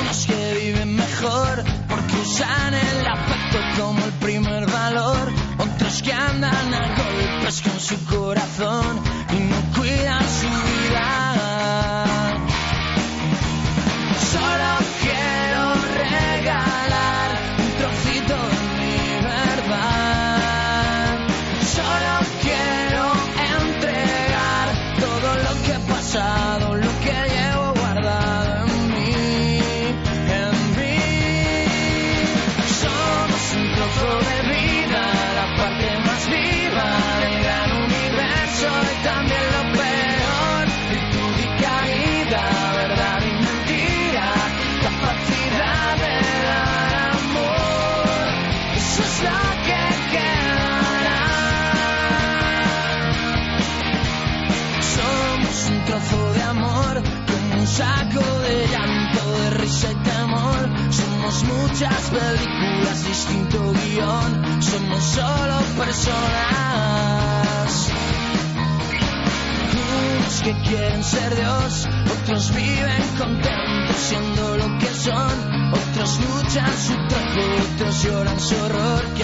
Unos 0.00 0.26
que 0.26 0.54
viven 0.60 0.96
mejor 0.96 1.64
porque 1.88 2.14
usan 2.22 2.74
el 2.74 3.06
afecto 3.06 3.58
como 3.78 4.04
el 4.04 4.12
primer 4.12 4.66
valor, 4.66 5.32
otros 5.58 6.02
que 6.02 6.12
andan 6.12 6.74
a 6.74 6.88
golpes 6.96 7.62
con 7.62 7.80
su 7.80 8.04
corazón 8.06 9.00
y 9.32 9.36
no 9.36 9.56
cuidan 9.76 10.22
su 10.22 10.65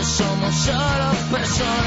somos 0.04 0.54
solo 0.56 1.12
personas. 1.30 1.81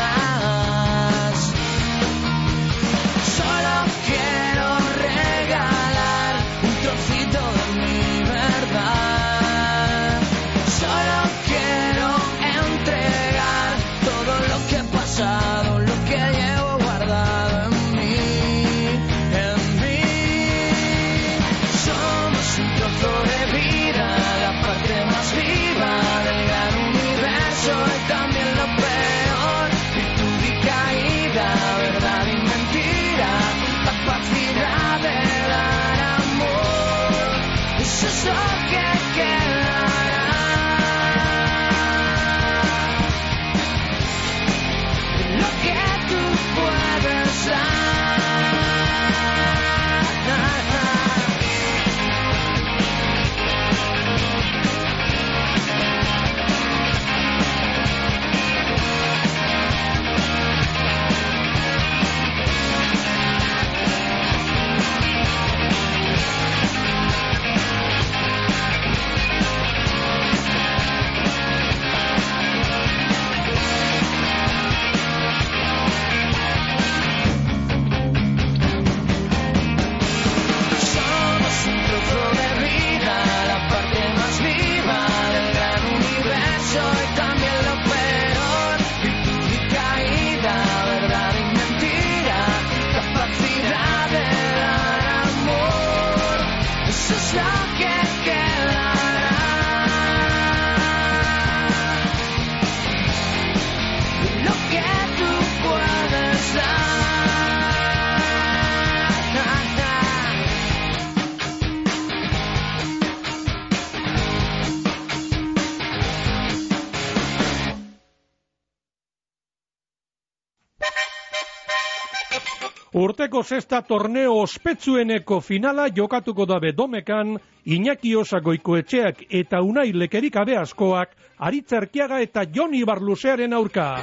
Urteko 123.05 123.43
zesta 123.43 123.83
torneo 123.85 124.31
ospetsueneko 124.41 125.37
finala 125.39 125.83
jokatuko 125.93 126.45
dabe 126.49 126.71
domekan, 126.73 127.35
Iñaki 127.65 128.15
Osagoiko 128.17 128.77
etxeak 128.79 129.19
eta 129.29 129.59
unai 129.61 129.91
lekerik 129.93 130.37
askoak, 130.37 131.09
Aritzerkiaga 131.37 132.19
eta 132.21 132.45
Joni 132.55 132.83
Barlusearen 132.83 133.53
aurka. 133.53 134.01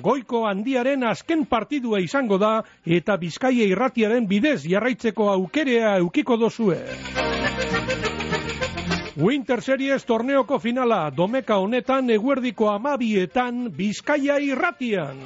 Goiko 0.00 0.46
handiaren 0.46 1.04
azken 1.04 1.44
partidua 1.44 2.00
izango 2.00 2.38
da 2.38 2.62
eta 2.86 3.16
Bizkaia 3.16 3.66
irratiaren 3.66 4.26
bidez 4.26 4.62
jarraitzeko 4.64 5.28
aukerea 5.30 5.98
eukiko 5.98 6.36
dozue. 6.36 6.80
Winter 9.16 9.60
Series 9.60 10.04
torneoko 10.04 10.58
finala 10.58 11.10
domeka 11.10 11.58
honetan 11.58 12.08
eguerdiko 12.10 12.70
amabietan 12.70 13.68
Bizkaia 13.76 14.38
irratian. 14.38 15.20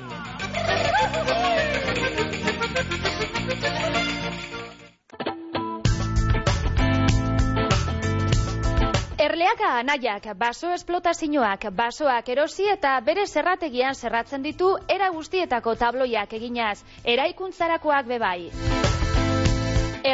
Erleaka 9.20 9.74
anaiak, 9.78 10.30
baso 10.40 10.70
esplotazioak, 10.72 11.66
basoak 11.76 12.30
erosi 12.32 12.64
eta 12.72 12.94
bere 13.04 13.26
zerrategian 13.26 13.92
zerratzen 13.94 14.46
ditu 14.46 14.70
era 14.94 15.10
guztietako 15.12 15.74
tabloiak 15.82 16.32
eginaz, 16.38 16.78
eraikuntzarakoak 17.04 18.08
bebai. 18.14 18.48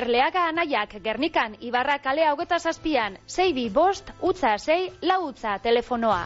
Erleaga 0.00 0.48
anaiak 0.48 0.98
Gernikan 1.04 1.54
Ibarra 1.60 2.00
kale 2.02 2.26
hogeta 2.32 2.58
zazpian, 2.58 3.20
zeibi 3.28 3.68
bost, 3.70 4.10
utza 4.20 4.56
zei, 4.58 4.90
lau 5.02 5.20
utza 5.28 5.60
telefonoa. 5.62 6.24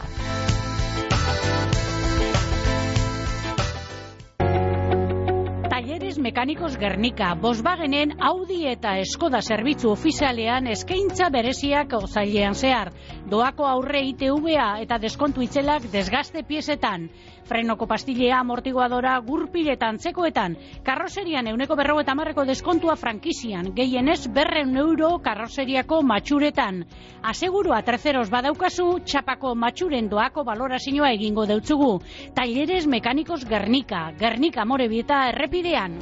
Talleres 6.11 6.23
Mekanikos 6.23 6.75
Gernika, 6.75 7.35
Volkswagenen 7.39 8.17
Audi 8.19 8.65
eta 8.67 8.97
Skoda 9.07 9.39
zerbitzu 9.39 9.93
ofizialean 9.93 10.67
eskaintza 10.67 11.29
bereziak 11.31 11.93
ozailean 11.95 12.51
zehar. 12.51 12.91
Doako 13.31 13.63
aurre 13.63 14.01
ITVA 14.09 14.81
eta 14.83 14.97
deskontu 14.99 15.45
itzelak 15.45 15.87
desgaste 15.93 16.43
piezetan. 16.43 17.07
Frenoko 17.47 17.87
pastilea, 17.87 18.41
amortiguadora, 18.41 19.13
gurpiletan, 19.23 19.97
txekoetan. 20.03 20.57
Karroserian 20.83 21.47
euneko 21.47 21.77
berro 21.79 21.97
eta 22.03 22.15
marreko 22.15 22.43
deskontua 22.45 22.97
frankizian. 22.99 23.71
Gehienez 23.75 24.27
berreun 24.35 24.75
euro 24.83 25.13
karroseriako 25.23 26.01
matxuretan. 26.03 26.83
Asegurua 27.23 27.81
terceros 27.87 28.27
badaukazu, 28.29 28.89
txapako 29.05 29.55
matxuren 29.55 30.11
doako 30.11 30.43
balorazioa 30.43 31.13
egingo 31.15 31.47
deutzugu. 31.47 31.93
Talleres 32.35 32.83
Mekanikos 32.87 33.45
Gernika, 33.47 34.09
Gernika 34.19 34.65
Morebieta 34.65 35.29
errepidean. 35.31 36.00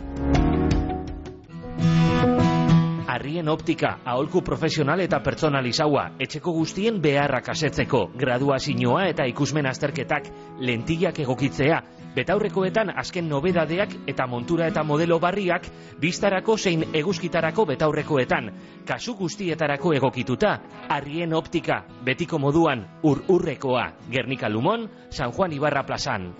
Arrien 3.10 3.50
optika, 3.50 3.98
aholku 4.06 4.44
profesional 4.46 5.02
eta 5.02 5.18
personalizaua, 5.26 6.04
etxeko 6.22 6.54
guztien 6.54 7.02
beharrak 7.02 7.50
asetzeko, 7.50 8.04
graduazioa 8.16 9.08
eta 9.10 9.26
ikusmen 9.28 9.66
azterketak, 9.66 10.30
lentillak 10.62 11.20
egokitzea, 11.26 11.82
betaurrekoetan 12.16 12.94
azken 12.96 13.28
nobedadeak 13.30 13.98
eta 14.14 14.28
montura 14.28 14.70
eta 14.70 14.84
modelo 14.84 15.20
barriak, 15.20 15.68
biztarako 16.00 16.58
zein 16.58 16.86
eguzkitarako 16.94 17.66
betaurrekoetan, 17.74 18.52
kasu 18.86 19.18
guztietarako 19.18 19.94
egokituta, 19.98 20.60
Arrien 20.90 21.34
optika, 21.34 21.84
betiko 22.06 22.40
moduan, 22.40 22.86
ur-urrekoa, 23.04 23.90
Gernika 24.12 24.50
Lumon, 24.50 24.90
San 25.10 25.32
Juan 25.32 25.54
Ibarra 25.54 25.86
plazan. 25.86 26.32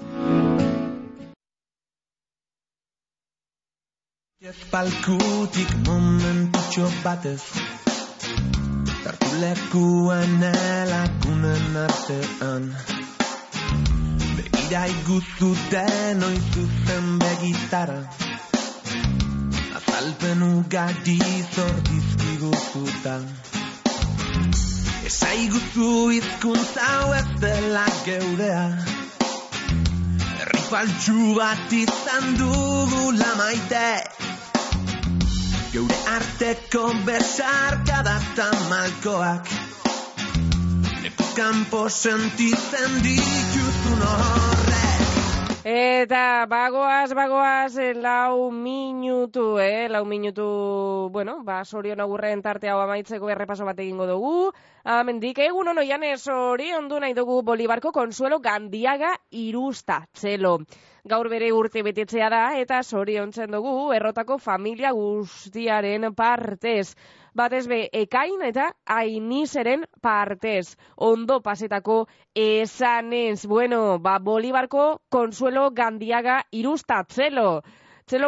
Palkutik 4.72 5.70
momentutxo 5.86 6.88
batez. 7.04 7.42
Tartu 9.04 9.30
lekuan 9.42 10.42
elakunen 10.50 11.76
artean. 11.86 12.64
Begira 14.36 14.84
iguzu 14.94 15.50
denoi 15.72 16.40
zuzen 16.54 17.06
begitara 17.22 18.00
Azalpen 19.78 20.42
ugari 20.42 21.20
zordizkiguzuta 21.54 23.16
Esa 25.10 25.30
iguzu 25.46 25.90
izkuntza 26.20 26.90
ez 27.20 27.30
dela 27.42 27.86
geurea. 28.06 28.66
Herri 30.40 30.64
faltsu 30.70 31.36
bat 31.38 31.78
izan 31.84 32.34
dugula 32.42 33.32
maite 33.44 34.29
Geure 35.70 35.98
arteko 36.10 36.88
besarka 37.06 38.00
data 38.08 38.48
malkoak 38.72 39.52
kanpo 41.38 41.84
sentitzen 41.94 42.98
dituzun 43.06 44.02
horrek 44.08 44.90
Eta 45.70 46.48
bagoaz, 46.50 47.12
bagoaz, 47.14 47.78
eh, 47.78 47.94
lau 47.94 48.50
minutu, 48.50 49.60
eh? 49.60 49.86
Lau 49.92 50.06
minutu, 50.06 51.10
bueno, 51.12 51.44
ba, 51.44 51.66
sorion 51.66 52.00
agurren 52.00 52.42
tarte 52.42 52.72
hau 52.72 52.80
amaitzeko 52.82 53.30
errepaso 53.30 53.68
bat 53.68 53.78
egingo 53.78 54.08
dugu. 54.08 54.54
Amendik, 54.84 55.38
egun 55.44 55.68
ono 55.68 55.84
jane 55.84 56.16
sorion 56.18 56.88
du 56.90 56.98
nahi 57.04 57.14
dugu 57.14 57.44
Bolibarko 57.44 57.92
Konsuelo 57.92 58.40
Gandiaga 58.40 59.12
irusta, 59.30 60.06
txelo. 60.16 60.56
Gaur 61.10 61.30
bere 61.30 61.52
urte 61.52 61.82
betetzea 61.82 62.30
da, 62.30 62.44
eta 62.62 62.84
soriontzen 62.84 63.52
dugu 63.56 63.92
errotako 63.98 64.38
familia 64.38 64.92
guztiaren 64.94 66.14
partez 66.14 66.94
batez 67.40 67.68
be 67.72 67.80
ekain 67.94 68.42
eta 68.46 68.70
ainizeren 68.86 69.86
partez. 70.02 70.78
Ondo 70.96 71.40
pasetako 71.42 72.08
esanez, 72.36 73.46
bueno, 73.46 74.00
ba, 74.00 74.18
Bolibarko 74.20 75.02
Consuelo 75.10 75.70
Gandiaga 75.72 76.42
irusta, 76.52 77.04
txelo. 77.04 77.62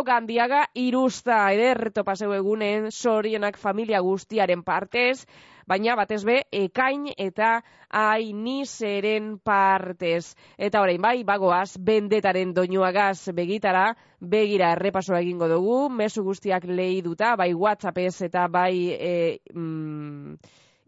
Gandiaga 0.06 0.68
irusta, 0.78 1.52
ederto 1.54 2.04
paseu 2.06 2.34
egunen, 2.34 2.92
sorienak 2.92 3.58
familia 3.58 4.00
guztiaren 4.06 4.62
partez, 4.64 5.26
baina 5.72 5.96
batez 5.96 6.24
be 6.28 6.42
ekain 6.52 7.06
eta 7.16 7.62
ainizeren 7.96 9.38
partez. 9.44 10.34
Eta 10.58 10.82
orain 10.84 11.02
bai, 11.02 11.22
bagoaz, 11.28 11.78
bendetaren 11.80 12.52
doinuagaz 12.56 13.32
begitara, 13.36 13.92
begira 14.20 14.74
errepasoa 14.76 15.22
egingo 15.24 15.48
dugu, 15.52 15.78
mesu 15.90 16.26
guztiak 16.28 16.68
lehi 16.68 17.00
duta, 17.06 17.36
bai 17.40 17.54
WhatsAppez 17.54 18.28
eta 18.28 18.48
bai 18.52 18.76
e, 18.92 19.14
mm, 19.54 20.36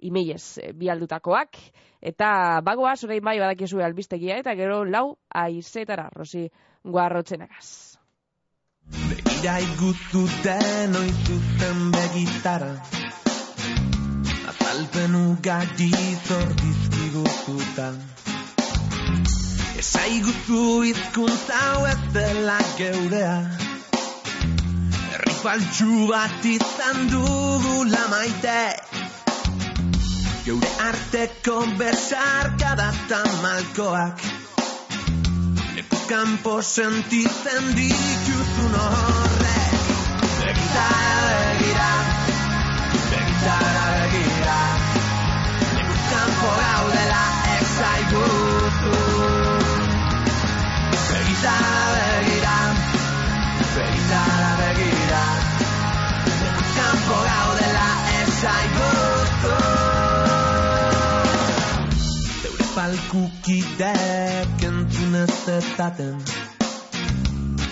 imeiez 0.10 0.76
bialdutakoak. 0.76 1.57
Eta 2.03 2.60
bagoaz, 2.65 2.99
orain 3.07 3.23
bai 3.23 3.38
badakizu 3.39 3.80
albiztegia, 3.80 4.41
eta 4.43 4.55
gero 4.60 4.84
lau 4.84 5.05
aizetara, 5.31 6.10
rosi 6.11 6.49
guarrotzenagaz. 6.84 7.95
Begira 9.07 9.55
iguzu 9.64 10.26
denoi 10.43 11.07
zuzen 11.23 11.88
begitara 11.95 13.02
Azalpen 14.73 15.15
ugari 15.15 15.91
zordizkiguzuta 16.27 17.87
Esa 19.77 20.01
iguzu 20.17 20.61
izkuntza 20.91 21.59
ez 21.91 21.99
dela 22.15 22.57
geurea. 22.77 23.35
Herri 25.11 25.35
faltsu 25.43 26.07
bat 26.09 26.47
izan 26.53 27.05
dugula 27.13 28.01
maite. 28.15 28.57
Geure 30.47 30.73
arteko 30.89 31.59
besarka 31.83 32.73
data 32.81 33.21
malkoak 33.45 34.25
Leku 35.75 36.01
kanpo 36.09 36.61
sentitzen 36.75 37.73
dituzun 37.77 38.81
Zeure 63.14 63.30
palkukidek 63.44 64.64
entzun 64.65 65.15
ez 65.15 65.34
zetaten 65.45 66.18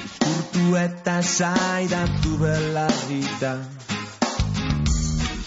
Izkurtu 0.06 0.76
eta 0.78 1.22
saidatu 1.22 2.38
belarrita 2.38 3.54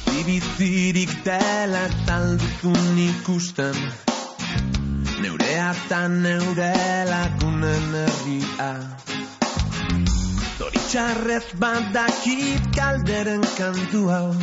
Bibizirik 0.09 1.13
dela 1.25 1.85
talduzun 2.07 2.99
ikusten 3.05 3.79
Neurea 5.23 5.71
eta 5.77 6.01
neure 6.09 6.75
lagunen 7.11 7.95
herria 8.03 8.71
Zoritxarrez 10.59 11.47
badakit 11.63 12.67
kalderen 12.75 13.47
kantu 13.59 14.09
hau 14.11 14.35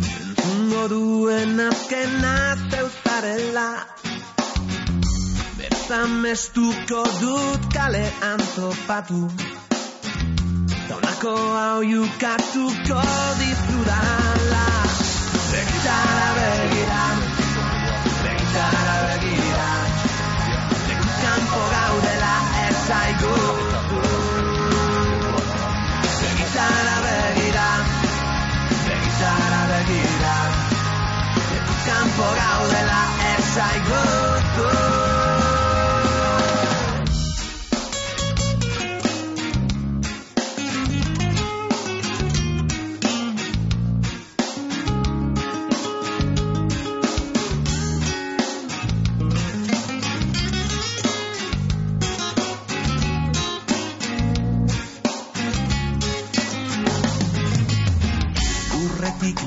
Entzungo 0.00 0.88
duen 0.88 1.60
azkena 1.68 2.36
zeuzarela 2.70 3.68
Berzamestuko 5.84 7.00
dut 7.20 7.64
kale 7.74 8.04
antopatu. 8.24 9.28
Taunako 10.88 11.34
hau 11.56 11.82
jukatuko 11.84 13.02
dizudala. 13.40 14.64
Begitara 15.52 16.30
begira 16.38 17.04
Begitara 18.24 18.96
begira. 19.04 19.68
Kanpo 21.20 21.62
gaudela 21.74 22.34
ez 22.64 22.76
zaigu. 22.88 23.36
Begitara 26.20 26.96
begira 27.04 27.68
Begitara 28.88 29.62
begira. 29.72 30.36
Kanpo 31.86 32.28
gaudela 32.40 33.00
ez 33.32 33.44
zaigu 33.54 34.13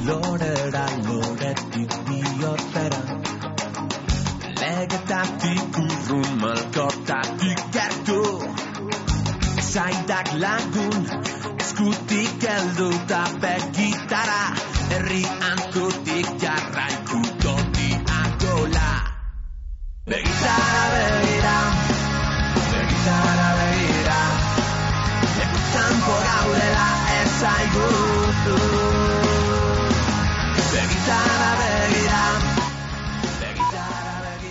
lorera 0.08 0.86
loretik 1.06 1.92
bihotera 2.08 3.02
Legetatik 4.62 5.80
urrun 5.84 6.30
malkotatik 6.44 7.60
gertu 7.76 8.22
Zaitak 9.72 10.32
lagun 10.44 11.04
eskutik 11.64 12.46
eldu 12.56 12.88
eta 13.00 13.24
begitara 13.44 14.44
Herri 14.92 15.24
antutik 15.50 16.30
jarraiku 16.44 17.22
doti 17.44 17.90
agola 18.22 18.92
Begitara 20.14 20.86
begira 20.96 21.58
Begitara 22.72 23.50
begira 23.60 24.22
Lekutzen 25.40 25.92
e 25.98 26.00
pogaudela 26.08 26.88
ezaigutu 27.20 28.56
Begitara 28.56 28.96
begira 28.96 29.47
time. 31.08 31.37